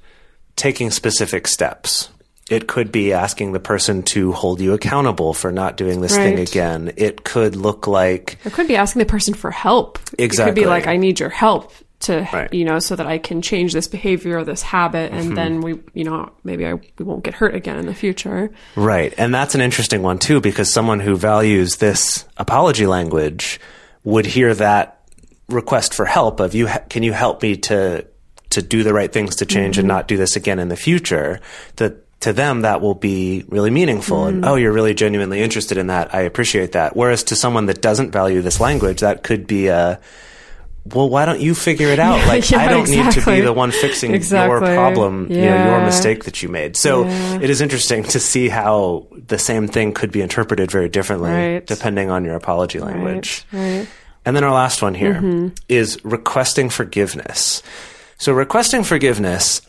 taking 0.55 0.91
specific 0.91 1.47
steps. 1.47 2.09
It 2.49 2.67
could 2.67 2.91
be 2.91 3.13
asking 3.13 3.53
the 3.53 3.61
person 3.61 4.03
to 4.03 4.33
hold 4.33 4.59
you 4.59 4.73
accountable 4.73 5.33
for 5.33 5.53
not 5.53 5.77
doing 5.77 6.01
this 6.01 6.15
thing 6.15 6.37
again. 6.37 6.91
It 6.97 7.23
could 7.23 7.55
look 7.55 7.87
like 7.87 8.37
It 8.43 8.51
could 8.51 8.67
be 8.67 8.75
asking 8.75 8.99
the 8.99 9.05
person 9.05 9.33
for 9.33 9.51
help. 9.51 9.97
It 10.17 10.31
could 10.31 10.55
be 10.55 10.65
like, 10.65 10.85
I 10.85 10.97
need 10.97 11.21
your 11.21 11.29
help 11.29 11.71
to, 12.01 12.27
Right. 12.33 12.53
you 12.53 12.65
know, 12.65 12.79
so 12.79 12.95
that 12.95 13.05
I 13.07 13.17
can 13.17 13.41
change 13.41 13.73
this 13.73 13.87
behavior 13.87 14.39
or 14.39 14.43
this 14.43 14.61
habit, 14.61 15.11
and 15.11 15.25
Mm-hmm. 15.25 15.35
then 15.35 15.61
we, 15.61 15.79
you 15.93 16.03
know, 16.03 16.31
maybe 16.43 16.65
I 16.65 16.73
we 16.73 17.05
won't 17.05 17.23
get 17.23 17.33
hurt 17.33 17.55
again 17.55 17.77
in 17.77 17.85
the 17.85 17.93
future. 17.93 18.51
Right. 18.75 19.13
And 19.17 19.33
that's 19.33 19.55
an 19.55 19.61
interesting 19.61 20.01
one 20.01 20.19
too, 20.19 20.41
because 20.41 20.71
someone 20.71 20.99
who 20.99 21.15
values 21.15 21.77
this 21.77 22.25
apology 22.37 22.85
language 22.87 23.59
would 24.03 24.25
hear 24.25 24.53
that 24.55 24.99
request 25.49 25.93
for 25.93 26.05
help 26.05 26.39
of 26.39 26.55
you, 26.55 26.67
can 26.89 27.03
you 27.03 27.13
help 27.13 27.41
me 27.41 27.57
to, 27.57 28.05
to 28.51 28.61
do 28.61 28.83
the 28.83 28.93
right 28.93 29.11
things 29.11 29.37
to 29.37 29.45
change 29.45 29.77
and 29.77 29.87
not 29.87 30.07
do 30.07 30.17
this 30.17 30.35
again 30.35 30.59
in 30.59 30.69
the 30.69 30.75
future? 30.75 31.39
That 31.75 31.97
to 32.21 32.33
them, 32.33 32.61
that 32.61 32.81
will 32.81 32.93
be 32.93 33.43
really 33.49 33.71
meaningful. 33.71 34.27
And, 34.27 34.45
oh, 34.45 34.53
you're 34.55 34.71
really 34.71 34.93
genuinely 34.93 35.41
interested 35.41 35.77
in 35.79 35.87
that. 35.87 36.13
I 36.13 36.21
appreciate 36.21 36.73
that. 36.73 36.95
Whereas 36.95 37.23
to 37.25 37.35
someone 37.35 37.65
that 37.65 37.81
doesn't 37.81 38.11
value 38.11 38.43
this 38.43 38.59
language, 38.59 38.99
that 38.99 39.23
could 39.23 39.47
be 39.47 39.67
a, 39.69 39.99
well, 40.85 41.09
why 41.09 41.25
don't 41.25 41.39
you 41.39 41.53
figure 41.53 41.87
it 41.87 41.99
out? 41.99 42.25
Like, 42.27 42.49
yeah, 42.49 42.59
I 42.59 42.67
don't 42.67 42.89
need 42.89 43.11
to 43.11 43.25
be 43.25 43.41
the 43.41 43.53
one 43.53 43.71
fixing 43.71 44.11
your 44.11 44.15
Exactly. 44.17 44.73
problem, 44.75 45.27
you 45.31 45.41
know, 45.41 45.69
your 45.69 45.85
mistake 45.85 46.23
that 46.25 46.41
you 46.41 46.49
made. 46.49 46.75
So 46.77 47.05
Yeah. 47.05 47.39
it 47.41 47.49
is 47.49 47.61
interesting 47.61 48.03
to 48.05 48.19
see 48.19 48.49
how 48.49 49.07
the 49.27 49.37
same 49.37 49.67
thing 49.67 49.93
could 49.93 50.11
be 50.11 50.21
interpreted 50.21 50.71
very 50.71 50.89
differently 50.89 51.29
Right. 51.31 51.65
depending 51.67 52.09
on 52.09 52.25
your 52.25 52.35
apology 52.35 52.79
language. 52.79 53.45
Right. 53.51 53.77
Right. 53.79 53.87
And 54.25 54.35
then 54.35 54.43
our 54.43 54.53
last 54.53 54.81
one 54.81 54.93
here 54.93 55.15
mm-hmm. 55.15 55.47
is 55.67 55.99
requesting 56.03 56.69
forgiveness. 56.69 57.63
So 58.17 58.33
requesting 58.33 58.83
forgiveness 58.83 59.61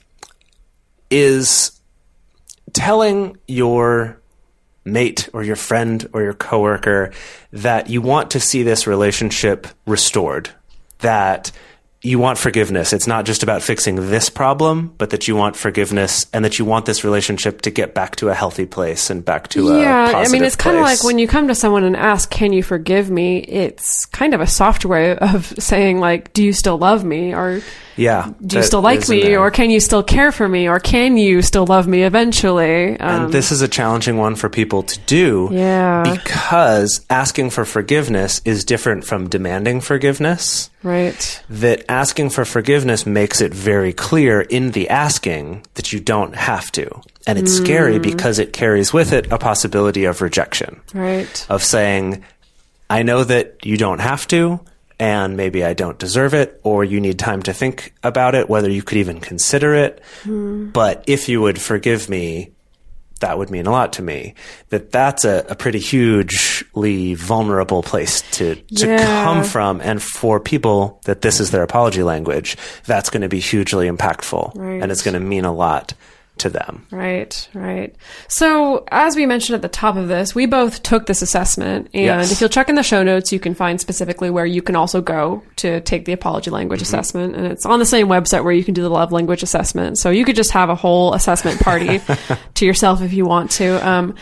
is 1.10 1.72
telling 2.72 3.36
your 3.46 4.20
mate 4.84 5.28
or 5.32 5.42
your 5.42 5.56
friend 5.56 6.08
or 6.12 6.22
your 6.22 6.34
coworker 6.34 7.12
that 7.52 7.88
you 7.88 8.02
want 8.02 8.30
to 8.32 8.40
see 8.40 8.62
this 8.62 8.86
relationship 8.86 9.66
restored, 9.86 10.50
that 11.02 11.52
you 12.02 12.18
want 12.18 12.36
forgiveness. 12.36 12.92
It's 12.92 13.06
not 13.06 13.24
just 13.24 13.42
about 13.44 13.62
fixing 13.62 14.10
this 14.10 14.28
problem, 14.28 14.92
but 14.98 15.10
that 15.10 15.28
you 15.28 15.36
want 15.36 15.54
forgiveness 15.54 16.26
and 16.32 16.44
that 16.44 16.58
you 16.58 16.64
want 16.64 16.84
this 16.84 17.04
relationship 17.04 17.62
to 17.62 17.70
get 17.70 17.94
back 17.94 18.16
to 18.16 18.28
a 18.28 18.34
healthy 18.34 18.66
place 18.66 19.08
and 19.08 19.24
back 19.24 19.48
to 19.48 19.68
a 19.68 19.80
yeah, 19.80 20.12
I 20.16 20.28
mean, 20.28 20.42
it's 20.42 20.56
kind 20.56 20.76
of 20.76 20.82
like 20.82 21.04
when 21.04 21.18
you 21.18 21.28
come 21.28 21.46
to 21.48 21.54
someone 21.54 21.84
and 21.84 21.96
ask, 21.96 22.28
"Can 22.28 22.52
you 22.52 22.62
forgive 22.62 23.08
me?" 23.10 23.38
It's 23.38 24.04
kind 24.06 24.34
of 24.34 24.40
a 24.40 24.46
soft 24.48 24.84
way 24.84 25.16
of 25.16 25.46
saying, 25.58 26.00
like, 26.00 26.32
"Do 26.32 26.42
you 26.42 26.52
still 26.52 26.76
love 26.76 27.04
me?" 27.04 27.34
or 27.34 27.60
yeah, 27.96 28.32
"Do 28.44 28.56
you 28.56 28.62
still 28.64 28.80
like 28.80 29.08
me?" 29.08 29.36
or 29.36 29.50
"Can 29.52 29.70
you 29.70 29.78
still 29.78 30.02
care 30.02 30.32
for 30.32 30.48
me?" 30.48 30.68
or 30.68 30.80
"Can 30.80 31.16
you 31.16 31.40
still 31.40 31.66
love 31.66 31.86
me 31.86 32.02
eventually?" 32.02 32.98
Um, 32.98 33.24
And 33.26 33.32
this 33.32 33.52
is 33.52 33.62
a 33.62 33.68
challenging 33.68 34.16
one 34.16 34.34
for 34.34 34.48
people 34.48 34.82
to 34.82 34.98
do. 35.06 35.50
Yeah. 35.52 36.02
Because 36.02 37.04
asking 37.10 37.50
for 37.50 37.64
forgiveness 37.64 38.40
is 38.44 38.64
different 38.64 39.04
from 39.04 39.28
demanding 39.28 39.80
forgiveness. 39.80 40.70
right. 40.82 41.42
That 41.48 41.84
asking 41.92 42.30
for 42.30 42.44
forgiveness 42.44 43.06
makes 43.06 43.40
it 43.40 43.52
very 43.54 43.92
clear 43.92 44.40
in 44.40 44.72
the 44.72 44.88
asking 44.88 45.64
that 45.74 45.92
you 45.92 46.00
don't 46.00 46.34
have 46.34 46.72
to. 46.72 46.88
And 47.26 47.38
it's 47.38 47.52
scary 47.52 47.98
Mm. 47.98 48.02
because 48.02 48.38
it 48.40 48.52
carries 48.52 48.92
with 48.92 49.12
it 49.12 49.30
a 49.30 49.38
possibility 49.38 50.04
of 50.06 50.20
rejection. 50.22 50.80
Right. 50.94 51.46
Of 51.48 51.62
saying, 51.62 52.24
I 52.90 53.02
know 53.02 53.22
that 53.24 53.56
you 53.64 53.76
don't 53.76 54.00
have 54.00 54.26
to, 54.28 54.60
and 54.98 55.36
maybe 55.36 55.64
I 55.64 55.74
don't 55.74 55.98
deserve 55.98 56.34
it, 56.34 56.60
or 56.64 56.84
you 56.84 57.00
need 57.00 57.18
time 57.18 57.42
to 57.42 57.52
think 57.52 57.92
about 58.02 58.34
it, 58.34 58.48
whether 58.48 58.70
you 58.70 58.82
could 58.82 58.98
even 58.98 59.20
consider 59.20 59.74
it. 59.74 60.02
Hmm. 60.24 60.70
But 60.70 61.04
if 61.06 61.28
you 61.28 61.40
would 61.42 61.60
forgive 61.60 62.08
me, 62.08 62.50
that 63.22 63.38
would 63.38 63.50
mean 63.50 63.66
a 63.66 63.70
lot 63.72 63.94
to 63.94 64.02
me. 64.02 64.34
That 64.68 64.92
that's 64.92 65.24
a, 65.24 65.44
a 65.48 65.54
pretty 65.56 65.80
hugely 65.80 67.14
vulnerable 67.14 67.82
place 67.82 68.20
to 68.32 68.54
to 68.56 68.86
Yeah. 68.86 69.24
come 69.24 69.42
from, 69.44 69.80
and 69.80 70.02
for 70.02 70.38
people 70.40 71.00
that 71.06 71.22
this 71.22 71.40
is 71.40 71.50
their 71.50 71.62
apology 71.62 72.02
language, 72.02 72.56
that's 72.84 73.10
going 73.10 73.22
to 73.22 73.28
be 73.28 73.40
hugely 73.40 73.88
impactful, 73.88 74.52
Right. 74.54 74.82
and 74.82 74.92
it's 74.92 75.02
going 75.02 75.14
to 75.14 75.20
mean 75.20 75.44
a 75.44 75.52
lot 75.52 75.94
to 76.38 76.48
them. 76.48 76.86
Right, 76.90 77.48
right. 77.54 77.94
So, 78.26 78.84
as 78.90 79.14
we 79.16 79.26
mentioned 79.26 79.54
at 79.54 79.62
the 79.62 79.68
top 79.68 79.96
of 79.96 80.08
this, 80.08 80.34
we 80.34 80.46
both 80.46 80.82
took 80.82 81.06
this 81.06 81.22
assessment. 81.22 81.90
And 81.94 82.04
Yes. 82.04 82.32
if 82.32 82.40
you'll 82.40 82.48
check 82.50 82.68
in 82.68 82.74
the 82.74 82.82
show 82.82 83.02
notes, 83.02 83.32
you 83.32 83.38
can 83.38 83.54
find 83.54 83.80
specifically 83.80 84.30
where 84.30 84.46
you 84.46 84.62
can 84.62 84.74
also 84.74 85.00
go 85.00 85.42
to 85.56 85.80
take 85.82 86.04
the 86.04 86.12
apology 86.12 86.50
language 86.50 86.80
Mm-hmm. 86.80 86.94
assessment. 86.94 87.36
And 87.36 87.46
it's 87.46 87.66
on 87.66 87.78
the 87.78 87.84
same 87.86 88.08
website 88.08 88.44
where 88.44 88.52
you 88.52 88.64
can 88.64 88.74
do 88.74 88.82
the 88.82 88.88
love 88.90 89.12
language 89.12 89.42
assessment. 89.42 89.98
So, 89.98 90.10
you 90.10 90.24
could 90.24 90.36
just 90.36 90.50
have 90.52 90.68
a 90.70 90.74
whole 90.74 91.12
assessment 91.14 91.60
party 91.60 92.00
to 92.54 92.66
yourself 92.66 93.02
if 93.02 93.12
you 93.12 93.24
want 93.26 93.50
to. 93.52 93.86
Um, 93.86 94.14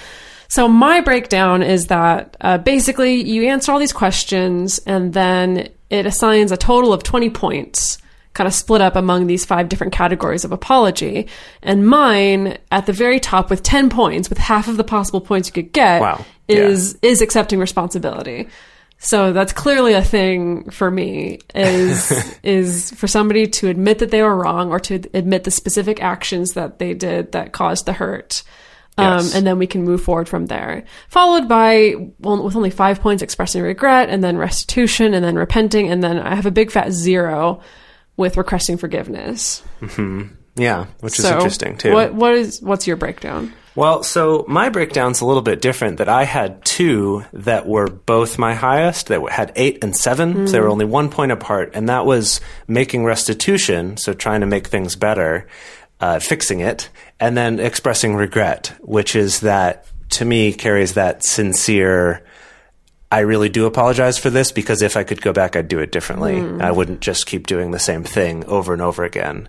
so, 0.48 0.66
my 0.68 1.00
breakdown 1.00 1.62
is 1.62 1.86
that 1.86 2.36
uh, 2.40 2.58
basically 2.58 3.22
you 3.22 3.44
answer 3.48 3.70
all 3.72 3.78
these 3.78 3.92
questions 3.92 4.78
and 4.84 5.12
then 5.14 5.68
it 5.90 6.06
assigns 6.06 6.50
a 6.52 6.56
total 6.56 6.92
of 6.92 7.02
20 7.04 7.30
points 7.30 7.98
kind 8.34 8.46
of 8.46 8.54
split 8.54 8.80
up 8.80 8.94
among 8.96 9.26
these 9.26 9.44
five 9.44 9.68
different 9.68 9.92
categories 9.92 10.44
of 10.44 10.52
apology. 10.52 11.26
And 11.62 11.86
mine 11.86 12.58
at 12.70 12.86
the 12.86 12.92
very 12.92 13.18
top 13.20 13.50
with 13.50 13.62
10 13.62 13.90
points, 13.90 14.28
with 14.28 14.38
half 14.38 14.68
of 14.68 14.76
the 14.76 14.84
possible 14.84 15.20
points 15.20 15.48
you 15.48 15.52
could 15.52 15.72
get, 15.72 16.00
Wow. 16.00 16.24
is 16.48 16.96
is 17.02 17.20
accepting 17.22 17.58
responsibility. 17.58 18.48
So 19.02 19.32
that's 19.32 19.54
clearly 19.54 19.94
a 19.94 20.02
thing 20.04 20.68
for 20.70 20.90
me 20.90 21.38
is 21.54 22.12
is 22.42 22.90
for 22.92 23.06
somebody 23.08 23.46
to 23.46 23.68
admit 23.68 23.98
that 24.00 24.10
they 24.10 24.22
were 24.22 24.36
wrong 24.36 24.70
or 24.70 24.78
to 24.80 24.94
admit 25.14 25.44
the 25.44 25.50
specific 25.50 26.02
actions 26.02 26.52
that 26.52 26.78
they 26.78 26.92
did 26.94 27.32
that 27.32 27.52
caused 27.52 27.86
the 27.86 27.92
hurt. 27.94 28.42
Um, 28.98 29.06
Yes. 29.18 29.34
and 29.34 29.46
then 29.46 29.58
we 29.58 29.66
can 29.66 29.84
move 29.84 30.02
forward 30.02 30.28
from 30.28 30.46
there. 30.46 30.84
Followed 31.08 31.48
by, 31.48 31.94
well, 32.18 32.42
with 32.42 32.56
only 32.56 32.68
five 32.70 33.00
points, 33.00 33.22
expressing 33.22 33.62
regret, 33.62 34.10
and 34.10 34.22
then 34.22 34.36
restitution, 34.36 35.14
and 35.14 35.24
then 35.24 35.36
repenting, 35.36 35.88
and 35.90 36.02
then 36.02 36.18
I 36.18 36.34
have 36.34 36.44
a 36.44 36.50
big 36.50 36.70
fat 36.70 36.92
zero 36.92 37.60
with 38.20 38.36
requesting 38.36 38.76
forgiveness. 38.76 39.64
Yeah, 40.56 40.86
which 41.00 41.18
is 41.18 41.24
interesting 41.24 41.78
too. 41.78 41.92
What 41.92 42.14
what 42.14 42.34
is 42.34 42.60
what's 42.60 42.86
your 42.86 42.96
breakdown? 42.96 43.52
Well, 43.74 44.02
so 44.02 44.44
my 44.48 44.68
breakdown's 44.68 45.20
a 45.20 45.24
little 45.24 45.42
bit 45.42 45.62
different. 45.62 45.98
That 45.98 46.08
I 46.08 46.24
had 46.24 46.64
two 46.64 47.24
that 47.32 47.66
were 47.66 47.86
both 47.86 48.36
my 48.38 48.54
highest, 48.54 49.06
that 49.06 49.22
had 49.30 49.52
eight 49.56 49.82
and 49.82 49.96
seven. 49.96 50.46
So 50.46 50.52
they 50.52 50.60
were 50.60 50.68
only 50.68 50.84
one 50.84 51.08
point 51.08 51.32
apart, 51.32 51.70
and 51.74 51.88
that 51.88 52.04
was 52.04 52.40
making 52.68 53.04
restitution, 53.04 53.96
so 53.96 54.12
trying 54.12 54.40
to 54.40 54.46
make 54.46 54.66
things 54.66 54.96
better, 54.96 55.46
uh, 56.00 56.18
fixing 56.18 56.60
it, 56.60 56.90
and 57.18 57.36
then 57.36 57.58
expressing 57.58 58.16
regret, 58.16 58.74
which 58.80 59.16
is 59.16 59.40
that 59.40 59.86
to 60.10 60.24
me 60.24 60.52
carries 60.52 60.94
that 60.94 61.24
sincere. 61.24 62.24
I 63.12 63.20
really 63.20 63.48
do 63.48 63.66
apologize 63.66 64.18
for 64.18 64.30
this 64.30 64.52
because 64.52 64.82
if 64.82 64.96
I 64.96 65.02
could 65.02 65.20
go 65.20 65.32
back, 65.32 65.56
I'd 65.56 65.68
do 65.68 65.80
it 65.80 65.90
differently. 65.90 66.40
I 66.60 66.70
wouldn't 66.70 67.00
just 67.00 67.26
keep 67.26 67.46
doing 67.46 67.72
the 67.72 67.78
same 67.78 68.04
thing 68.04 68.44
over 68.44 68.72
and 68.72 68.80
over 68.80 69.04
again. 69.04 69.48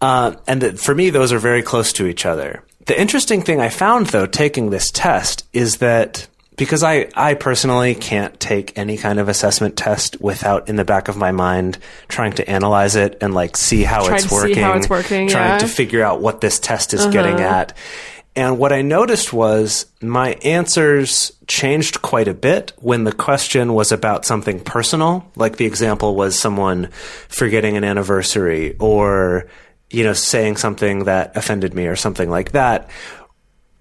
Uh, 0.00 0.36
and 0.46 0.60
that 0.60 0.78
for 0.78 0.94
me, 0.94 1.10
those 1.10 1.32
are 1.32 1.38
very 1.38 1.62
close 1.62 1.92
to 1.94 2.06
each 2.06 2.26
other. 2.26 2.62
The 2.86 2.98
interesting 2.98 3.42
thing 3.42 3.60
I 3.60 3.68
found, 3.68 4.08
though, 4.08 4.26
taking 4.26 4.70
this 4.70 4.90
test 4.90 5.46
is 5.52 5.78
that 5.78 6.28
because 6.56 6.82
I, 6.82 7.08
I 7.14 7.34
personally 7.34 7.94
can't 7.94 8.38
take 8.38 8.76
any 8.76 8.96
kind 8.96 9.18
of 9.18 9.28
assessment 9.28 9.76
test 9.76 10.20
without 10.20 10.68
in 10.68 10.76
the 10.76 10.84
back 10.84 11.08
of 11.08 11.16
my 11.16 11.30
mind 11.30 11.78
trying 12.08 12.32
to 12.34 12.50
analyze 12.50 12.96
it 12.96 13.16
and 13.20 13.32
like 13.32 13.56
see 13.56 13.84
how 13.84 14.06
it's 14.06 14.24
to 14.24 14.28
see 14.28 14.34
working, 14.34 14.62
how 14.62 14.74
it's 14.74 14.90
working, 14.90 15.28
trying 15.28 15.44
yeah. 15.44 15.56
Uh-huh. 15.56 15.66
to 15.66 15.68
figure 15.68 16.02
out 16.02 16.20
what 16.20 16.40
this 16.40 16.58
test 16.58 16.92
is 16.92 17.06
getting 17.06 17.40
at. 17.40 17.76
And 18.38 18.56
what 18.56 18.72
I 18.72 18.82
noticed 18.82 19.32
was 19.32 19.86
my 20.00 20.34
answers 20.44 21.32
changed 21.48 22.02
quite 22.02 22.28
a 22.28 22.34
bit 22.34 22.72
when 22.76 23.02
the 23.02 23.10
question 23.10 23.74
was 23.74 23.90
about 23.90 24.24
something 24.24 24.60
personal. 24.60 25.28
Like 25.34 25.56
the 25.56 25.66
example 25.66 26.14
was 26.14 26.38
someone 26.38 26.90
forgetting 27.28 27.76
an 27.76 27.82
anniversary 27.82 28.76
or, 28.78 29.48
you 29.90 30.04
know, 30.04 30.12
saying 30.12 30.56
something 30.56 31.06
that 31.06 31.36
offended 31.36 31.74
me 31.74 31.88
or 31.88 31.96
something 31.96 32.30
like 32.30 32.52
that. 32.52 32.88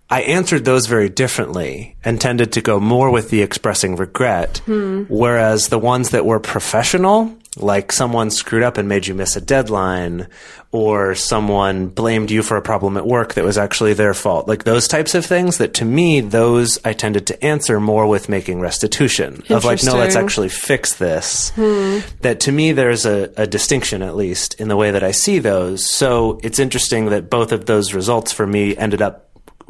I 0.10 0.22
answered 0.22 0.66
those 0.66 0.88
very 0.88 1.10
differently 1.10 1.96
and 2.04 2.20
tended 2.20 2.54
to 2.54 2.62
go 2.62 2.80
more 2.80 3.12
with 3.12 3.30
the 3.30 3.44
expressing 3.44 3.96
regret. 3.96 4.58
Hmm. 4.66 5.04
Whereas 5.04 5.68
the 5.68 5.78
ones 5.78 6.10
that 6.10 6.26
were 6.26 6.40
professional, 6.40 7.38
like 7.58 7.92
someone 7.92 8.30
screwed 8.32 8.64
up 8.64 8.78
and 8.78 8.88
made 8.88 9.08
you 9.08 9.14
miss 9.14 9.36
a 9.36 9.42
deadline, 9.42 10.28
or 10.72 11.16
someone 11.16 11.88
blamed 11.88 12.30
you 12.30 12.44
for 12.44 12.58
a 12.58 12.62
problem 12.62 12.98
at 12.98 13.06
work 13.06 13.34
that 13.36 13.46
was 13.46 13.58
actually 13.58 13.94
their 13.94 14.14
fault, 14.14 14.48
like 14.48 14.64
those 14.64 14.88
types 14.88 15.16
of 15.16 15.26
things, 15.26 15.58
that 15.58 15.74
to 15.76 15.86
me, 15.86 16.20
those 16.20 16.78
I 16.84 16.94
tended 16.94 17.28
to 17.28 17.44
answer 17.44 17.80
more 17.80 18.06
with 18.08 18.30
making 18.30 18.60
restitution 18.60 19.44
of 19.50 19.64
like, 19.64 19.84
no, 19.84 19.96
let's 19.96 20.16
actually 20.16 20.50
fix 20.50 20.96
this. 20.96 21.52
Hmm. 21.52 22.00
That 22.22 22.42
to 22.42 22.52
me, 22.52 22.74
there's 22.74 23.06
a, 23.06 23.32
a 23.38 23.48
distinction, 23.48 24.02
at 24.02 24.16
least 24.16 24.60
in 24.60 24.68
the 24.68 24.76
way 24.76 24.92
that 24.92 25.04
I 25.04 25.12
see 25.12 25.40
those. 25.40 25.90
So 25.90 26.40
it's 26.44 26.60
interesting 26.60 27.06
that 27.08 27.30
both 27.30 27.52
of 27.52 27.66
those 27.66 27.94
results 27.94 28.32
for 28.32 28.46
me 28.46 28.76
ended 28.76 29.02
up 29.02 29.27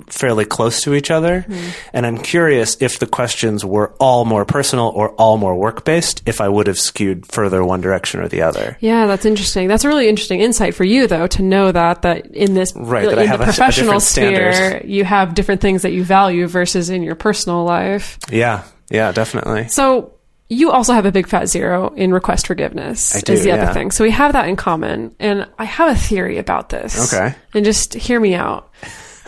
fairly 0.10 0.46
close 0.46 0.82
to 0.84 0.94
each 0.94 1.10
other. 1.12 1.46
And 1.94 2.06
I'm 2.06 2.18
curious 2.18 2.78
if 2.80 3.00
the 3.00 3.08
questions 3.08 3.66
were 3.66 3.94
all 4.00 4.26
more 4.26 4.46
personal 4.46 4.88
or 4.90 5.10
all 5.14 5.38
more 5.38 5.56
work 5.56 5.84
based, 5.84 6.22
if 6.26 6.40
I 6.40 6.48
would 6.48 6.68
have 6.68 6.80
skewed 6.80 7.26
further 7.26 7.64
one 7.66 7.82
direction 7.82 8.20
or 8.22 8.28
the 8.28 8.44
other. 8.44 8.78
Yeah, 8.80 9.08
that's 9.08 9.26
interesting. 9.26 9.68
That's 9.68 9.84
a 9.84 9.88
really 9.88 10.08
interesting 10.08 10.40
insight 10.40 10.76
for 10.76 10.84
you, 10.84 11.08
though, 11.08 11.28
to 11.28 11.42
know 11.42 11.72
that 11.72 12.04
that 12.04 12.28
in 12.28 12.54
this 12.54 12.74
Right, 12.76 13.04
in 13.04 13.10
that 13.10 13.20
I 13.20 13.24
the 13.24 13.28
have 13.28 13.40
a- 13.40 13.44
a 13.44 13.48
professional 13.48 13.86
different 14.00 14.04
sphere, 14.04 14.54
standard. 14.54 14.90
you 14.90 15.04
have 15.04 15.34
different 15.34 15.62
things 15.62 15.82
that 15.82 15.92
you 15.92 16.04
value 16.04 16.48
versus 16.48 16.90
in 16.90 17.02
your 17.04 17.16
personal 17.16 17.64
life. 17.64 18.18
Yeah, 18.32 18.64
yeah, 18.90 19.12
definitely. 19.12 19.68
So 19.70 20.14
you 20.50 20.72
also 20.72 20.94
have 20.94 21.06
a 21.06 21.12
big 21.12 21.28
fat 21.28 21.50
zero 21.50 21.94
in 21.96 22.14
request 22.14 22.48
forgiveness. 22.48 23.16
I 23.16 23.20
do, 23.22 23.34
is 23.34 23.44
the 23.44 23.52
other 23.52 23.64
yeah. 23.64 23.74
thing. 23.74 23.92
So 23.92 24.04
we 24.04 24.12
have 24.12 24.32
that 24.34 24.48
in 24.48 24.56
common, 24.56 25.14
and 25.20 25.48
I 25.60 25.66
have 25.66 25.90
a 25.90 26.00
theory 26.00 26.38
about 26.38 26.70
this. 26.70 27.14
Okay. 27.14 27.36
and 27.54 27.66
just 27.66 27.94
hear 27.96 28.20
me 28.20 28.34
out. 28.36 28.72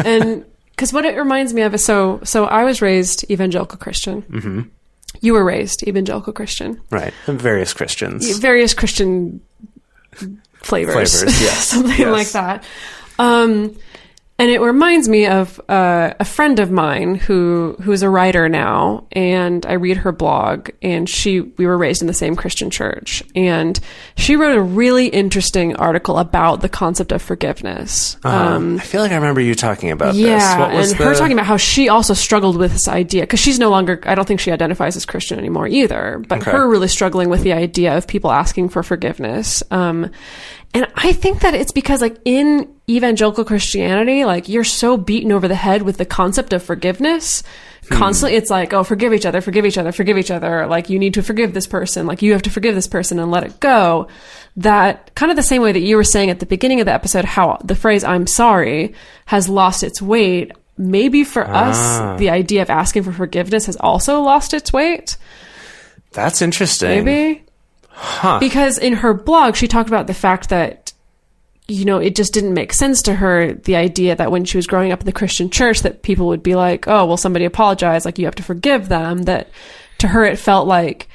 And 0.05 0.45
because 0.79 0.93
what 0.93 1.03
it 1.03 1.17
reminds 1.17 1.53
me 1.53 1.63
of 1.63 1.73
is 1.73 1.83
so 1.83 2.21
so 2.23 2.45
I 2.45 2.63
was 2.63 2.81
raised 2.81 3.29
evangelical 3.29 3.77
Christian. 3.77 4.21
Mm-hmm. 4.21 4.61
You 5.19 5.33
were 5.33 5.43
raised 5.43 5.83
evangelical 5.83 6.31
Christian. 6.31 6.79
Right. 6.89 7.13
And 7.27 7.41
various 7.41 7.73
Christians. 7.73 8.39
various 8.39 8.73
Christian 8.73 9.41
flavors, 10.13 11.19
Flavors, 11.19 11.23
yes, 11.41 11.67
something 11.67 11.99
yes. 11.99 12.09
like 12.09 12.29
that. 12.29 12.63
Um, 13.17 13.75
and 14.39 14.49
it 14.49 14.61
reminds 14.61 15.07
me 15.07 15.27
of 15.27 15.59
uh, 15.69 16.13
a 16.19 16.25
friend 16.25 16.59
of 16.59 16.71
mine 16.71 17.15
who 17.15 17.75
who's 17.81 18.01
a 18.01 18.09
writer 18.09 18.49
now, 18.49 19.05
and 19.11 19.65
I 19.65 19.73
read 19.73 19.97
her 19.97 20.11
blog. 20.11 20.69
And 20.81 21.07
she, 21.09 21.41
we 21.41 21.65
were 21.67 21.77
raised 21.77 22.01
in 22.01 22.07
the 22.07 22.13
same 22.13 22.35
Christian 22.35 22.69
church, 22.69 23.21
and 23.35 23.79
she 24.15 24.35
wrote 24.35 24.55
a 24.57 24.61
really 24.61 25.07
interesting 25.07 25.75
article 25.75 26.17
about 26.17 26.61
the 26.61 26.69
concept 26.69 27.11
of 27.11 27.21
forgiveness. 27.21 28.17
Um, 28.23 28.77
I 28.77 28.83
feel 28.83 29.01
like 29.01 29.11
I 29.11 29.15
remember 29.15 29.41
you 29.41 29.53
talking 29.55 29.91
about 29.91 30.13
this. 30.13 30.23
Yeah, 30.23 30.59
What 30.59 30.73
was 30.73 30.91
and 30.91 30.99
her 31.01 31.13
talking 31.13 31.33
about 31.33 31.45
how 31.45 31.57
she 31.57 31.89
also 31.89 32.13
struggled 32.13 32.55
with 32.57 32.71
this 32.71 32.87
idea 32.87 33.23
because 33.23 33.39
she's 33.39 33.59
no 33.59 33.69
longer. 33.69 33.99
I 34.03 34.15
don't 34.15 34.25
think 34.27 34.39
she 34.39 34.51
identifies 34.51 34.95
as 34.95 35.05
Christian 35.05 35.37
anymore 35.37 35.67
either. 35.67 36.23
But 36.27 36.41
Okay. 36.41 36.51
her 36.51 36.67
really 36.67 36.87
struggling 36.87 37.29
with 37.29 37.43
the 37.43 37.53
idea 37.53 37.97
of 37.97 38.07
people 38.07 38.31
asking 38.31 38.69
for 38.69 38.83
forgiveness. 38.83 39.61
Um, 39.69 40.09
and 40.73 40.87
I 40.95 41.13
think 41.13 41.41
that 41.41 41.55
it's 41.55 41.71
because 41.71 42.01
like 42.01 42.17
in 42.25 42.73
evangelical 42.87 43.43
Christianity, 43.43 44.23
like 44.25 44.47
you're 44.47 44.63
so 44.63 44.97
beaten 44.97 45.31
over 45.31 45.47
the 45.47 45.55
head 45.55 45.81
with 45.81 45.97
the 45.97 46.05
concept 46.05 46.53
of 46.53 46.61
forgiveness. 46.61 47.41
Hmm. 47.87 47.95
Constantly, 47.95 48.37
it's 48.37 48.51
like, 48.51 48.71
oh, 48.73 48.83
forgive 48.83 49.13
each 49.13 49.25
other, 49.25 49.41
forgive 49.41 49.65
each 49.65 49.77
other, 49.79 49.91
forgive 49.91 50.17
each 50.17 50.29
other. 50.29 50.67
Like 50.67 50.89
you 50.89 50.99
need 50.99 51.15
to 51.15 51.23
forgive 51.23 51.53
this 51.53 51.65
person. 51.65 52.05
Like 52.05 52.21
you 52.21 52.33
have 52.33 52.43
to 52.43 52.51
forgive 52.51 52.75
this 52.75 52.87
person 52.87 53.17
and 53.17 53.31
let 53.31 53.43
it 53.43 53.59
go. 53.59 54.07
That 54.57 55.13
kind 55.15 55.31
of 55.31 55.35
the 55.35 55.43
same 55.43 55.61
way 55.61 55.71
that 55.71 55.79
you 55.79 55.95
were 55.95 56.03
saying 56.03 56.29
at 56.29 56.39
the 56.39 56.45
beginning 56.45 56.81
of 56.81 56.85
the 56.85 56.93
episode, 56.93 57.25
how 57.25 57.57
the 57.63 57.75
phrase 57.75 58.03
"I'm 58.03 58.27
sorry" 58.27 58.93
has 59.25 59.49
lost 59.49 59.83
its 59.83 60.01
weight. 60.01 60.51
Maybe 60.77 61.23
for 61.23 61.45
ah. 61.45 61.69
us, 61.69 62.19
the 62.19 62.29
idea 62.29 62.61
of 62.61 62.69
asking 62.69 63.03
for 63.03 63.11
forgiveness 63.11 63.65
has 63.65 63.75
also 63.77 64.21
lost 64.21 64.53
its 64.53 64.71
weight. 64.71 65.17
That's 66.11 66.41
interesting. 66.41 67.05
Maybe. 67.05 67.43
Because 68.39 68.77
in 68.77 68.93
her 68.93 69.13
blog, 69.13 69.55
she 69.55 69.67
talked 69.67 69.89
about 69.89 70.07
the 70.07 70.13
fact 70.13 70.49
that, 70.49 70.93
you 71.67 71.85
know, 71.85 71.97
it 71.99 72.15
just 72.15 72.33
didn't 72.33 72.53
make 72.53 72.73
sense 72.73 73.01
to 73.03 73.15
her, 73.15 73.53
the 73.53 73.75
idea 73.75 74.15
that 74.15 74.31
when 74.31 74.45
she 74.45 74.57
was 74.57 74.67
growing 74.67 74.91
up 74.91 75.01
in 75.01 75.05
the 75.05 75.11
Christian 75.11 75.49
church, 75.49 75.81
that 75.81 76.01
people 76.01 76.27
would 76.27 76.43
be 76.43 76.55
like, 76.55 76.87
oh, 76.87 77.05
well, 77.05 77.17
somebody 77.17 77.45
apologized, 77.45 78.05
like 78.05 78.17
you 78.17 78.25
have 78.25 78.35
to 78.35 78.43
forgive 78.43 78.89
them. 78.89 79.23
That 79.23 79.49
to 79.99 80.07
her, 80.07 80.23
it 80.25 80.39
felt 80.39 80.67
like 80.67 81.07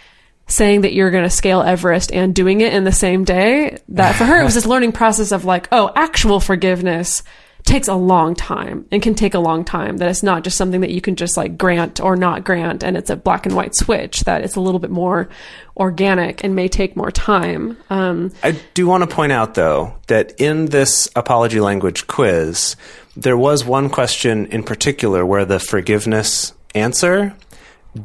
saying 0.46 0.82
that 0.82 0.92
you're 0.92 1.10
going 1.10 1.24
to 1.24 1.30
scale 1.30 1.62
Everest 1.62 2.12
and 2.12 2.34
doing 2.34 2.60
it 2.60 2.74
in 2.74 2.84
the 2.84 2.92
same 2.92 3.24
day. 3.24 3.78
That 3.88 4.14
for 4.14 4.24
her, 4.24 4.40
it 4.40 4.44
was 4.44 4.54
this 4.54 4.66
learning 4.66 4.92
process 4.92 5.32
of 5.32 5.44
like, 5.44 5.68
oh, 5.72 5.90
actual 5.94 6.40
forgiveness 6.40 7.22
takes 7.64 7.88
a 7.88 7.94
long 7.94 8.34
time 8.34 8.86
and 8.92 9.02
can 9.02 9.14
take 9.14 9.32
a 9.32 9.38
long 9.38 9.64
time 9.64 9.96
that 9.96 10.10
it's 10.10 10.22
not 10.22 10.44
just 10.44 10.56
something 10.56 10.82
that 10.82 10.90
you 10.90 11.00
can 11.00 11.16
just 11.16 11.36
like 11.36 11.56
grant 11.56 11.98
or 11.98 12.14
not 12.14 12.44
grant 12.44 12.84
and 12.84 12.96
it's 12.96 13.08
a 13.08 13.16
black 13.16 13.46
and 13.46 13.56
white 13.56 13.74
switch 13.74 14.20
that 14.24 14.42
it's 14.42 14.54
a 14.54 14.60
little 14.60 14.78
bit 14.78 14.90
more 14.90 15.30
organic 15.76 16.44
and 16.44 16.54
may 16.54 16.68
take 16.68 16.94
more 16.94 17.10
time. 17.10 17.76
Um, 17.88 18.32
I 18.42 18.52
do 18.74 18.86
want 18.86 19.08
to 19.08 19.14
point 19.14 19.32
out, 19.32 19.54
though, 19.54 19.94
that 20.08 20.38
in 20.38 20.66
this 20.66 21.08
apology 21.16 21.58
language 21.58 22.06
quiz, 22.06 22.76
there 23.16 23.36
was 23.36 23.64
one 23.64 23.88
question 23.88 24.46
in 24.46 24.62
particular 24.62 25.24
where 25.24 25.46
the 25.46 25.58
forgiveness 25.58 26.52
answer 26.74 27.34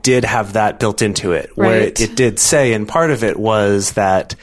did 0.02 0.24
have 0.24 0.54
that 0.54 0.80
built 0.80 1.02
into 1.02 1.34
it, 1.34 1.56
where 1.58 1.82
it, 1.82 2.00
it 2.00 2.16
did 2.16 2.40
say, 2.40 2.74
and 2.74 2.88
part 2.88 3.12
of 3.12 3.24
it 3.24 3.38
was 3.38 3.94
that 3.94 4.36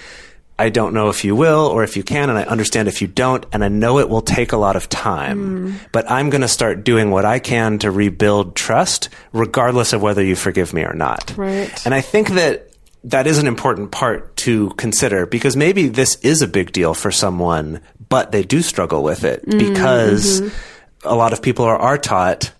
I 0.58 0.70
don't 0.70 0.94
know 0.94 1.10
if 1.10 1.24
you 1.24 1.36
will 1.36 1.66
or 1.66 1.84
if 1.84 1.96
you 1.96 2.02
can, 2.02 2.30
and 2.30 2.38
I 2.38 2.44
understand 2.44 2.88
if 2.88 3.02
you 3.02 3.08
don't, 3.08 3.44
and 3.52 3.62
I 3.62 3.68
know 3.68 3.98
it 3.98 4.08
will 4.08 4.22
take 4.22 4.52
a 4.52 4.56
lot 4.56 4.74
of 4.74 4.88
time, 4.88 5.68
mm. 5.68 5.78
but 5.92 6.10
I'm 6.10 6.30
going 6.30 6.40
to 6.40 6.48
start 6.48 6.82
doing 6.82 7.10
what 7.10 7.26
I 7.26 7.40
can 7.40 7.78
to 7.80 7.90
rebuild 7.90 8.56
trust, 8.56 9.10
regardless 9.32 9.92
of 9.92 10.00
whether 10.00 10.24
you 10.24 10.34
forgive 10.34 10.72
me 10.72 10.82
or 10.82 10.94
not. 10.94 11.34
Right. 11.36 11.84
And 11.84 11.94
I 11.94 12.00
think 12.00 12.30
that 12.30 12.70
that 13.04 13.26
is 13.26 13.38
an 13.38 13.46
important 13.46 13.92
part 13.92 14.34
to 14.36 14.70
consider 14.70 15.26
because 15.26 15.56
maybe 15.56 15.88
this 15.88 16.16
is 16.16 16.42
a 16.42 16.48
big 16.48 16.72
deal 16.72 16.94
for 16.94 17.10
someone, 17.10 17.80
but 18.08 18.32
they 18.32 18.42
do 18.42 18.62
struggle 18.62 19.02
with 19.02 19.24
it 19.24 19.44
mm, 19.46 19.58
because 19.58 20.40
mm-hmm. 20.40 21.08
a 21.08 21.14
lot 21.14 21.34
of 21.34 21.42
people 21.42 21.66
are, 21.66 21.78
are 21.78 21.98
taught, 21.98 22.50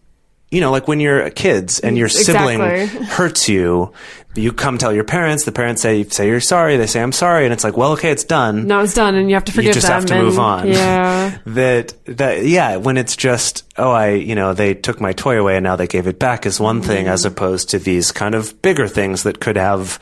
you 0.51 0.61
know, 0.61 0.71
like 0.71 0.87
when 0.89 1.01
you're 1.01 1.29
kids 1.31 1.81
and 1.81 1.99
your 1.99 2.09
sibling 2.09 2.61
Exactly. 2.61 3.05
hurts 3.07 3.49
you, 3.49 3.93
you 4.35 4.53
come 4.53 4.77
tell 4.79 4.93
your 4.93 5.03
parents, 5.03 5.45
the 5.45 5.51
parents 5.53 5.81
say, 5.81 6.05
say 6.05 6.29
you're 6.29 6.41
sorry, 6.41 6.77
they 6.77 6.87
say 6.87 7.01
I'm 7.03 7.11
sorry, 7.13 7.45
and 7.45 7.53
it's 7.55 7.65
like, 7.65 7.77
well, 7.77 7.93
okay, 7.93 8.11
it's 8.11 8.23
done 8.25 8.67
now 8.67 8.81
it's 8.83 8.93
done, 8.95 9.15
and 9.15 9.29
you 9.31 9.35
have 9.35 9.45
to 9.47 9.53
forgive 9.53 9.69
you 9.69 9.73
just 9.75 9.89
have 9.89 10.05
to 10.07 10.23
move 10.23 10.39
on. 10.39 10.69
Yeah. 10.69 11.39
that 11.47 11.95
that 12.05 12.45
yeah, 12.45 12.77
when 12.77 12.97
it's 12.99 13.17
just 13.17 13.65
oh 13.79 13.91
I 13.91 14.11
you 14.11 14.35
know 14.35 14.53
they 14.53 14.75
took 14.75 15.01
my 15.01 15.13
toy 15.15 15.41
away 15.41 15.57
and 15.57 15.65
now 15.65 15.75
they 15.77 15.87
gave 15.87 16.07
it 16.07 16.19
back 16.19 16.45
is 16.47 16.61
one 16.61 16.83
thing 16.83 17.09
as 17.09 17.21
Mm-hmm. 17.25 17.29
opposed 17.33 17.71
to 17.71 17.79
these 17.79 18.13
kind 18.13 18.35
of 18.35 18.61
bigger 18.63 18.87
things 18.89 19.23
that 19.25 19.41
could 19.41 19.57
have 19.57 19.99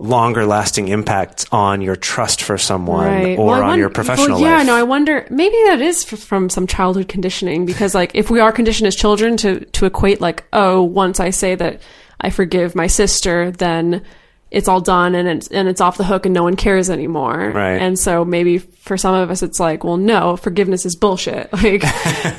longer 0.00 0.46
lasting 0.46 0.88
impacts 0.88 1.44
on 1.50 1.80
your 1.80 1.96
trust 1.96 2.42
for 2.42 2.56
someone 2.56 3.06
right. 3.06 3.38
or 3.38 3.46
Well, 3.46 3.60
on 3.62 3.66
won- 3.68 3.78
your 3.78 3.90
professional 3.90 4.40
well, 4.40 4.50
yeah, 4.50 4.58
life. 4.58 4.66
no, 4.66 4.74
I 4.76 4.82
wonder. 4.84 5.26
Maybe 5.30 5.56
that 5.66 5.80
is 5.80 6.06
f- 6.12 6.18
from 6.20 6.48
some 6.48 6.66
childhood 6.68 7.08
conditioning 7.08 7.66
because, 7.66 7.94
like, 7.94 8.12
if 8.14 8.30
we 8.30 8.38
are 8.40 8.52
conditioned 8.52 8.86
as 8.86 8.94
children 8.94 9.36
to 9.38 9.64
to 9.64 9.86
equate, 9.86 10.20
like, 10.20 10.44
oh, 10.52 10.82
once 10.82 11.18
I 11.20 11.30
say 11.30 11.54
that 11.56 11.82
I 12.20 12.30
forgive 12.30 12.74
my 12.76 12.86
sister, 12.86 13.50
then 13.50 14.02
it's 14.50 14.66
all 14.66 14.80
done 14.80 15.14
and 15.14 15.28
it's 15.28 15.48
and 15.48 15.68
it's 15.68 15.80
off 15.80 15.98
the 15.98 16.04
hook 16.04 16.24
and 16.24 16.34
no 16.34 16.42
one 16.42 16.56
cares 16.56 16.88
anymore. 16.88 17.52
Right. 17.54 17.76
And 17.76 17.98
so 17.98 18.24
maybe 18.24 18.56
for 18.58 18.96
some 18.96 19.14
of 19.14 19.30
us, 19.30 19.42
it's 19.42 19.60
like, 19.60 19.84
well, 19.84 19.98
no, 19.98 20.36
forgiveness 20.38 20.86
is 20.86 20.96
bullshit. 20.96 21.50
Like, 21.62 21.82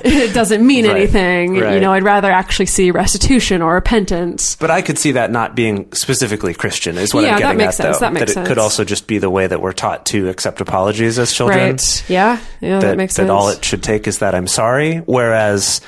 it 0.03 0.33
doesn't 0.33 0.65
mean 0.65 0.85
Right. 0.87 0.95
anything. 0.95 1.55
You 1.55 1.79
know, 1.79 1.93
I'd 1.93 2.01
rather 2.03 2.31
actually 2.31 2.65
see 2.65 2.89
restitution 2.89 3.61
or 3.61 3.75
repentance. 3.75 4.55
But 4.55 4.71
I 4.71 4.81
could 4.81 4.97
see 4.97 5.11
that 5.11 5.29
not 5.29 5.55
being 5.55 5.91
specifically 5.93 6.53
Christian 6.55 6.97
is 6.97 7.13
what 7.13 7.23
Yeah, 7.25 7.29
I'm 7.29 7.33
that 7.35 7.41
getting 7.41 7.57
makes 7.57 7.79
at 7.79 7.83
sense. 7.83 7.97
though. 7.97 8.05
That 8.05 8.13
makes 8.13 8.31
it 8.31 8.33
sense. 8.33 8.47
could 8.47 8.57
also 8.57 8.83
just 8.83 9.05
be 9.05 9.19
the 9.19 9.29
way 9.29 9.45
that 9.45 9.61
we're 9.61 9.73
taught 9.73 10.07
to 10.07 10.29
accept 10.29 10.61
apologies 10.61 11.19
as 11.19 11.31
children. 11.31 11.59
Right. 11.59 12.09
Yeah. 12.09 12.39
Yeah. 12.61 12.79
That, 12.79 12.87
that, 12.87 12.97
makes 12.97 13.13
sense. 13.13 13.27
that 13.27 13.33
all 13.33 13.49
it 13.49 13.63
should 13.63 13.83
take 13.83 14.07
is 14.07 14.17
that 14.19 14.33
I'm 14.33 14.47
sorry. 14.47 14.97
Whereas 14.97 15.81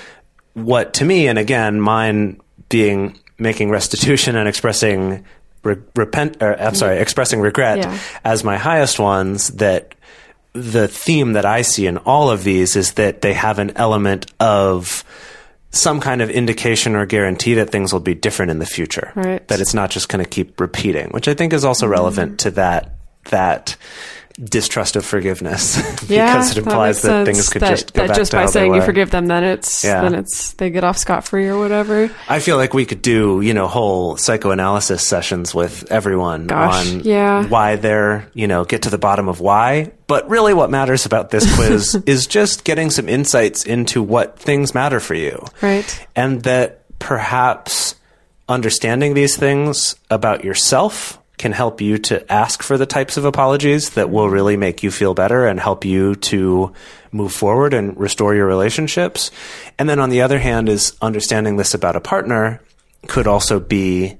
what 0.53 0.93
to 0.95 1.05
me, 1.05 1.27
and 1.27 1.39
again, 1.39 1.81
mine 1.81 2.39
being 2.69 3.17
making 3.39 3.71
restitution 3.71 4.35
and 4.35 4.47
expressing 4.47 5.25
re- 5.63 5.77
repent, 5.95 6.37
or 6.41 6.59
I'm 6.59 6.75
sorry, 6.75 6.97
expressing 6.97 7.39
regret 7.41 7.79
Yeah. 7.79 7.97
as 8.23 8.43
my 8.43 8.57
highest 8.57 8.99
ones 8.99 9.49
that 9.49 9.95
the 10.53 10.87
theme 10.87 11.33
that 11.33 11.45
I 11.45 11.61
see 11.61 11.87
in 11.87 11.97
all 11.99 12.29
of 12.29 12.43
these 12.43 12.75
is 12.75 12.93
that 12.93 13.21
they 13.21 13.33
have 13.33 13.57
an 13.59 13.71
element 13.77 14.31
of 14.39 15.03
some 15.69 16.01
kind 16.01 16.21
of 16.21 16.29
indication 16.29 16.95
or 16.95 17.05
guarantee 17.05 17.53
that 17.53 17.69
things 17.69 17.93
will 17.93 18.01
be 18.01 18.13
different 18.13 18.51
in 18.51 18.59
the 18.59 18.65
future. 18.65 19.13
Right. 19.15 19.25
Mm-hmm. 19.25 19.45
That 19.47 19.61
it's 19.61 19.73
not 19.73 19.89
just 19.91 20.09
going 20.09 20.21
to 20.23 20.29
keep 20.29 20.59
repeating, 20.59 21.07
which 21.11 21.29
I 21.29 21.33
think 21.33 21.53
is 21.53 21.63
also 21.63 21.87
relevant 21.87 22.39
to 22.41 22.51
that 22.51 22.95
that 23.29 23.77
distrust 24.39 24.95
of 24.95 25.05
forgiveness 25.05 25.77
Yeah, 26.09 26.33
because 26.33 26.51
it 26.51 26.57
implies 26.59 26.95
makes 26.97 27.01
that 27.03 27.25
things 27.25 27.49
could 27.49 27.61
that, 27.61 27.69
just 27.69 27.93
go 27.93 28.01
that 28.01 28.07
back 28.09 28.17
just 28.17 28.31
to 28.31 28.37
by 28.37 28.41
how 28.43 28.49
saying 28.49 28.73
you 28.73 28.81
forgive 28.81 29.11
them, 29.11 29.27
then 29.27 29.43
it's 29.43 29.83
Yeah. 29.83 30.01
then 30.01 30.15
it's 30.15 30.53
they 30.53 30.69
get 30.69 30.83
off 30.83 30.97
scot 30.97 31.23
free 31.27 31.47
or 31.47 31.57
whatever. 31.57 32.09
I 32.27 32.39
feel 32.39 32.57
like 32.57 32.73
we 32.73 32.85
could 32.85 33.01
do, 33.01 33.41
you 33.41 33.53
know, 33.53 33.67
whole 33.67 34.17
psychoanalysis 34.17 35.05
sessions 35.05 35.53
with 35.55 35.91
everyone 35.91 36.47
Gosh, 36.47 36.91
on 36.93 36.99
yeah. 37.01 37.45
why 37.47 37.75
they're, 37.75 38.29
you 38.33 38.47
know, 38.47 38.65
get 38.65 38.83
to 38.83 38.89
the 38.89 38.97
bottom 38.97 39.27
of 39.27 39.39
why. 39.39 39.91
But 40.07 40.29
really 40.29 40.53
what 40.53 40.69
matters 40.69 41.05
about 41.05 41.29
this 41.29 41.53
quiz 41.55 41.95
is 42.05 42.27
just 42.27 42.63
getting 42.63 42.89
some 42.89 43.07
insights 43.07 43.63
into 43.63 44.01
what 44.03 44.37
things 44.39 44.73
matter 44.73 44.99
for 44.99 45.13
you. 45.13 45.45
Right. 45.61 46.07
And 46.15 46.43
that 46.43 46.83
perhaps 46.99 47.95
understanding 48.49 49.13
these 49.13 49.37
things 49.37 49.95
about 50.09 50.43
yourself 50.43 51.17
can 51.41 51.51
help 51.51 51.81
you 51.81 51.97
to 51.97 52.31
ask 52.31 52.63
for 52.63 52.77
the 52.77 52.85
types 52.85 53.17
of 53.17 53.25
apologies 53.25 53.89
that 53.91 54.09
will 54.09 54.29
really 54.29 54.55
make 54.55 54.83
you 54.83 54.91
feel 54.91 55.13
better 55.13 55.45
and 55.47 55.59
help 55.59 55.83
you 55.83 56.15
to 56.15 56.71
move 57.11 57.33
forward 57.33 57.73
and 57.73 57.97
restore 57.99 58.33
your 58.35 58.45
relationships. 58.47 59.31
And 59.77 59.89
then 59.89 59.99
on 59.99 60.09
the 60.09 60.21
other 60.21 60.39
hand 60.39 60.69
is 60.69 60.95
understanding 61.01 61.57
this 61.57 61.73
about 61.73 61.95
a 61.95 62.01
partner 62.01 62.61
could 63.07 63.27
also 63.27 63.59
be 63.59 64.17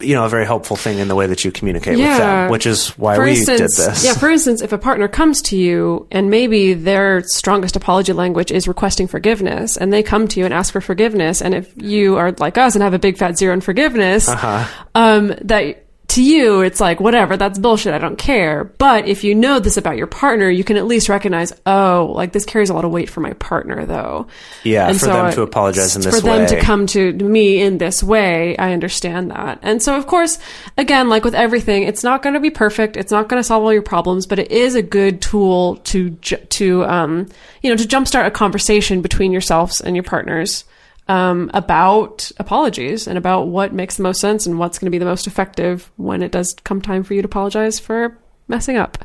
you 0.00 0.14
know 0.14 0.24
a 0.24 0.28
very 0.28 0.46
helpful 0.46 0.76
thing 0.76 0.98
in 0.98 1.08
the 1.08 1.16
way 1.16 1.26
that 1.26 1.44
you 1.44 1.50
communicate 1.50 1.98
with 1.98 2.06
them, 2.06 2.48
which 2.48 2.64
is 2.64 2.90
why 2.96 3.16
for 3.16 3.24
we 3.24 3.30
instance, 3.30 3.58
did 3.76 3.90
this. 3.90 4.04
Yeah, 4.04 4.12
for 4.14 4.30
instance, 4.30 4.62
if 4.62 4.72
a 4.72 4.78
partner 4.78 5.08
comes 5.08 5.42
to 5.42 5.56
you 5.56 6.06
and 6.12 6.30
maybe 6.30 6.74
their 6.74 7.24
strongest 7.26 7.74
apology 7.74 8.12
language 8.12 8.52
is 8.52 8.68
requesting 8.68 9.08
forgiveness, 9.08 9.76
and 9.76 9.92
they 9.92 10.04
come 10.04 10.28
to 10.28 10.38
you 10.38 10.44
and 10.44 10.54
ask 10.54 10.72
for 10.72 10.80
forgiveness, 10.80 11.42
and 11.42 11.54
if 11.54 11.72
you 11.76 12.16
are 12.16 12.30
like 12.38 12.56
us 12.56 12.76
and 12.76 12.84
have 12.84 12.94
a 12.94 13.00
big 13.00 13.18
fat 13.18 13.36
zero 13.36 13.52
in 13.52 13.60
forgiveness, 13.60 14.28
Uh-huh. 14.28 14.64
um, 14.94 15.34
that 15.42 15.87
to 16.08 16.22
you 16.22 16.62
it's 16.62 16.80
like 16.80 17.00
whatever, 17.00 17.36
that's 17.36 17.58
bullshit, 17.58 17.92
I 17.92 17.98
don't 17.98 18.16
care. 18.16 18.64
But 18.64 19.06
if 19.06 19.24
you 19.24 19.34
know 19.34 19.58
this 19.60 19.76
about 19.76 19.98
your 19.98 20.06
partner, 20.06 20.48
you 20.48 20.64
can 20.64 20.78
at 20.78 20.86
least 20.86 21.10
recognize, 21.10 21.52
oh, 21.66 22.12
like 22.16 22.32
this 22.32 22.46
carries 22.46 22.70
a 22.70 22.74
lot 22.74 22.86
of 22.86 22.90
weight 22.90 23.10
for 23.10 23.20
my 23.20 23.34
partner, 23.34 23.84
though. 23.84 24.26
Yeah, 24.64 24.88
And 24.88 24.98
for 24.98 25.04
so 25.04 25.12
them 25.12 25.26
I- 25.26 25.30
to 25.32 25.42
apologize 25.42 25.96
in 25.96 26.02
this 26.02 26.14
way. 26.14 26.20
for 26.20 26.26
them 26.26 26.46
to 26.48 26.60
come 26.60 26.86
to 26.88 27.12
me 27.12 27.60
in 27.60 27.76
this 27.76 28.02
way, 28.02 28.56
I 28.56 28.72
understand 28.72 29.30
that. 29.32 29.58
And 29.62 29.82
so, 29.82 29.96
of 29.96 30.06
course, 30.06 30.38
again, 30.78 31.10
like 31.10 31.24
with 31.24 31.34
everything, 31.34 31.82
it's 31.82 32.02
not 32.02 32.22
going 32.22 32.34
to 32.34 32.40
be 32.40 32.50
perfect. 32.50 32.96
It's 32.96 33.12
not 33.12 33.28
going 33.28 33.38
to 33.40 33.44
solve 33.44 33.62
all 33.62 33.72
your 33.72 33.82
problems, 33.82 34.26
but 34.26 34.38
it 34.38 34.50
is 34.50 34.74
a 34.74 34.82
good 34.82 35.20
tool 35.20 35.76
to 35.84 36.10
to 36.10 36.84
um, 36.86 37.26
you 37.62 37.68
know 37.68 37.76
to 37.76 37.86
jumpstart 37.86 38.24
a 38.26 38.30
conversation 38.30 39.02
between 39.02 39.30
yourselves 39.30 39.80
and 39.82 39.94
your 39.94 40.04
partners 40.04 40.64
um, 41.08 41.50
about 41.54 42.30
apologies 42.38 43.06
and 43.06 43.16
about 43.16 43.48
what 43.48 43.72
makes 43.72 43.96
the 43.96 44.02
most 44.02 44.20
sense 44.20 44.46
and 44.46 44.58
what's 44.58 44.78
going 44.78 44.86
to 44.86 44.90
be 44.90 44.98
the 44.98 45.04
most 45.04 45.26
effective 45.26 45.90
when 45.96 46.22
it 46.22 46.32
does 46.32 46.54
come 46.64 46.80
time 46.82 47.02
for 47.02 47.14
you 47.14 47.22
to 47.22 47.26
apologize 47.26 47.78
for 47.78 48.18
messing 48.46 48.76
up. 48.76 48.98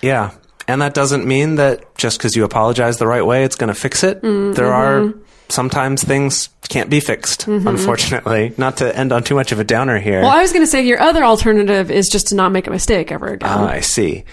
Yeah. 0.00 0.32
And 0.68 0.82
that 0.82 0.94
doesn't 0.94 1.26
mean 1.26 1.56
that 1.56 1.96
just 1.96 2.18
because 2.18 2.36
you 2.36 2.44
apologize 2.44 2.98
the 2.98 3.06
right 3.06 3.24
way, 3.24 3.44
it's 3.44 3.56
going 3.56 3.72
to 3.72 3.80
fix 3.80 4.04
it. 4.04 4.22
Mm, 4.22 4.54
There 4.54 4.72
are 4.72 5.00
mm-hmm. 5.00 5.20
sometimes 5.48 6.04
things 6.04 6.50
can't 6.68 6.90
be 6.90 7.00
fixed, 7.00 7.46
unfortunately. 7.46 8.52
Not 8.58 8.76
to 8.78 8.94
end 8.94 9.10
on 9.10 9.22
too 9.24 9.34
much 9.34 9.50
of 9.50 9.58
a 9.58 9.64
downer 9.64 9.98
here. 9.98 10.20
Well, 10.20 10.30
I 10.30 10.42
was 10.42 10.52
going 10.52 10.62
to 10.62 10.70
say 10.70 10.84
your 10.84 11.00
other 11.00 11.24
alternative 11.24 11.90
is 11.90 12.08
just 12.08 12.28
to 12.28 12.34
not 12.34 12.52
make 12.52 12.66
a 12.66 12.70
mistake 12.70 13.10
ever 13.10 13.28
again. 13.28 13.48
Ah, 13.50 13.68
I 13.68 13.80
see. 13.80 14.24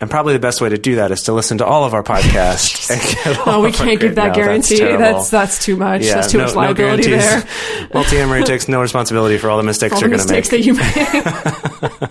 And 0.00 0.10
probably 0.10 0.32
the 0.34 0.38
best 0.40 0.60
way 0.60 0.68
to 0.68 0.76
do 0.76 0.96
that 0.96 1.12
is 1.12 1.22
to 1.22 1.32
listen 1.32 1.58
to 1.58 1.64
all 1.66 1.84
of 1.84 1.94
our 1.94 2.02
podcasts. 2.12 2.90
and 2.90 3.00
get 3.00 3.38
all 3.46 3.54
Oh, 3.54 3.62
we 3.62 3.70
can't 3.72 3.98
give 4.00 4.16
that 4.16 4.28
No, 4.28 4.34
guarantee. 4.34 4.76
terrible. 4.78 4.98
That's 4.98 5.30
that's, 5.30 5.64
too 5.64 5.76
much. 5.76 6.02
yeah, 6.02 6.14
that's 6.16 6.30
too 6.32 6.38
no, 6.38 6.44
much 6.44 6.54
no 6.54 6.60
liability 6.60 7.10
there. 7.10 7.20
guarantees. 7.20 7.50
Multiamory 7.90 8.44
takes 8.44 8.68
no 8.68 8.80
responsibility 8.88 9.38
for 9.38 9.48
all 9.50 9.56
the 9.56 9.62
mistakes 9.62 9.94
All 9.94 10.00
you're 10.00 10.08
going 10.10 10.20
to 10.20 10.26
make. 10.32 10.50
mistakes 10.50 10.50
that 10.50 10.60
you 10.66 10.74
make. 10.74 12.10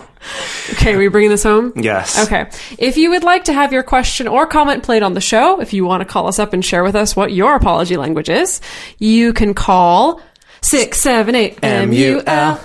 okay, 0.72 0.94
are 0.94 0.98
we 0.98 1.08
bringing 1.08 1.30
this 1.30 1.42
home? 1.42 1.72
Yes. 1.76 2.24
Okay. 2.26 2.46
If 2.78 2.96
you 2.96 3.10
would 3.10 3.22
like 3.22 3.44
to 3.44 3.52
have 3.52 3.72
your 3.72 3.82
question 3.82 4.26
or 4.28 4.46
comment 4.46 4.82
played 4.82 5.02
on 5.02 5.12
the 5.14 5.20
show, 5.20 5.60
if 5.60 5.72
you 5.74 5.84
want 5.84 6.00
to 6.00 6.06
call 6.06 6.26
us 6.26 6.38
up 6.38 6.52
and 6.54 6.64
share 6.64 6.82
with 6.84 6.96
us 6.96 7.14
what 7.14 7.32
your 7.32 7.54
apology 7.54 7.96
language 7.98 8.30
is, 8.30 8.60
you 8.98 9.32
can 9.34 9.52
call 9.54 10.20
678 10.62 11.58
M-U-L-T-I 11.62 12.64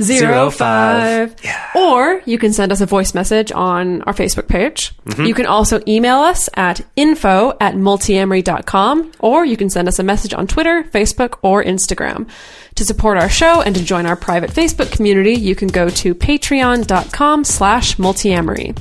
zero 0.00 0.50
five. 0.50 1.34
Or 1.74 2.22
you 2.24 2.38
can 2.38 2.52
send 2.52 2.72
us 2.72 2.80
a 2.80 2.86
voice 2.86 3.14
message 3.14 3.52
on 3.52 4.02
our 4.02 4.12
Facebook 4.12 4.48
page. 4.48 4.94
Mm-hmm. 5.04 5.24
You 5.24 5.34
can 5.34 5.46
also 5.46 5.80
email 5.86 6.18
us 6.18 6.48
at 6.54 6.80
info 6.96 7.56
at 7.60 7.74
multiamory.com 7.74 9.12
or 9.18 9.44
you 9.44 9.56
can 9.56 9.70
send 9.70 9.88
us 9.88 9.98
a 9.98 10.02
message 10.02 10.34
on 10.34 10.46
Twitter, 10.46 10.84
Facebook, 10.84 11.38
or 11.42 11.62
Instagram. 11.62 12.28
To 12.76 12.84
support 12.84 13.18
our 13.18 13.28
show 13.28 13.60
and 13.60 13.74
to 13.74 13.84
join 13.84 14.06
our 14.06 14.16
private 14.16 14.50
Facebook 14.50 14.92
community, 14.92 15.34
you 15.34 15.54
can 15.54 15.68
go 15.68 15.88
to 15.90 16.14
patreon.com 16.14 17.44
slash 17.44 17.96
multiamory. 17.96 18.74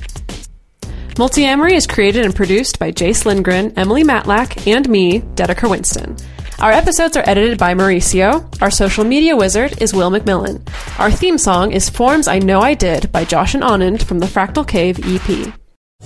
Multiamory 1.16 1.74
is 1.74 1.88
created 1.88 2.24
and 2.24 2.34
produced 2.34 2.80
by 2.80 2.92
Jase 2.92 3.26
Lindgren, 3.26 3.74
Emily 3.78 4.04
Matlack, 4.04 4.66
and 4.66 4.88
me, 4.88 5.20
Dedeker 5.20 5.70
Winston. 5.70 6.16
Our 6.62 6.72
episodes 6.72 7.18
are 7.18 7.28
edited 7.28 7.58
by 7.58 7.74
Mauricio. 7.74 8.46
Our 8.62 8.70
social 8.70 9.04
media 9.04 9.36
wizard 9.36 9.82
is 9.82 9.96
Will 9.96 10.12
McMillan. 10.12 10.62
Our 11.00 11.10
theme 11.10 11.40
song 11.40 11.72
is 11.72 11.90
Forms 11.90 12.28
I 12.28 12.38
Know 12.38 12.62
I 12.62 12.76
Did 12.76 13.12
by 13.12 13.26
Josh 13.26 13.56
and 13.56 13.64
Anand 13.64 14.04
from 14.04 14.20
the 14.20 14.28
Fractal 14.28 14.68
Cave 14.68 15.00
EP. 15.04 15.56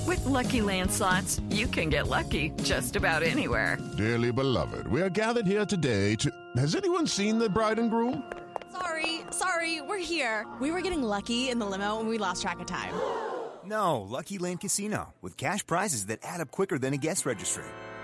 With 0.08 0.26
Lucky 0.26 0.62
Land 0.62 0.92
slots, 0.92 1.42
you 1.50 1.68
can 1.68 1.90
get 1.90 2.08
lucky 2.08 2.54
just 2.64 2.96
about 2.96 3.22
anywhere. 3.22 3.78
Dearly 3.98 4.32
beloved, 4.32 4.88
we 4.88 5.02
are 5.02 5.10
gathered 5.10 5.46
here 5.46 5.66
today 5.66 6.16
to. 6.16 6.32
Has 6.56 6.74
anyone 6.74 7.06
seen 7.06 7.38
the 7.38 7.50
bride 7.50 7.78
and 7.78 7.90
groom? 7.90 8.24
Sorry, 8.72 9.24
sorry, 9.32 9.82
we're 9.82 9.98
here. 9.98 10.46
We 10.62 10.72
were 10.72 10.80
getting 10.80 11.04
lucky 11.04 11.50
in 11.50 11.60
the 11.60 11.66
limo 11.66 12.00
and 12.00 12.08
we 12.08 12.18
lost 12.18 12.42
track 12.42 12.62
of 12.62 12.66
time. 12.66 12.94
No, 13.66 14.00
Lucky 14.00 14.38
Land 14.38 14.62
Casino, 14.62 15.16
with 15.22 15.36
cash 15.36 15.68
prizes 15.68 16.06
that 16.06 16.20
add 16.24 16.40
up 16.40 16.52
quicker 16.52 16.80
than 16.80 16.94
a 16.94 16.98
guest 16.98 17.26
registry. 17.26 17.66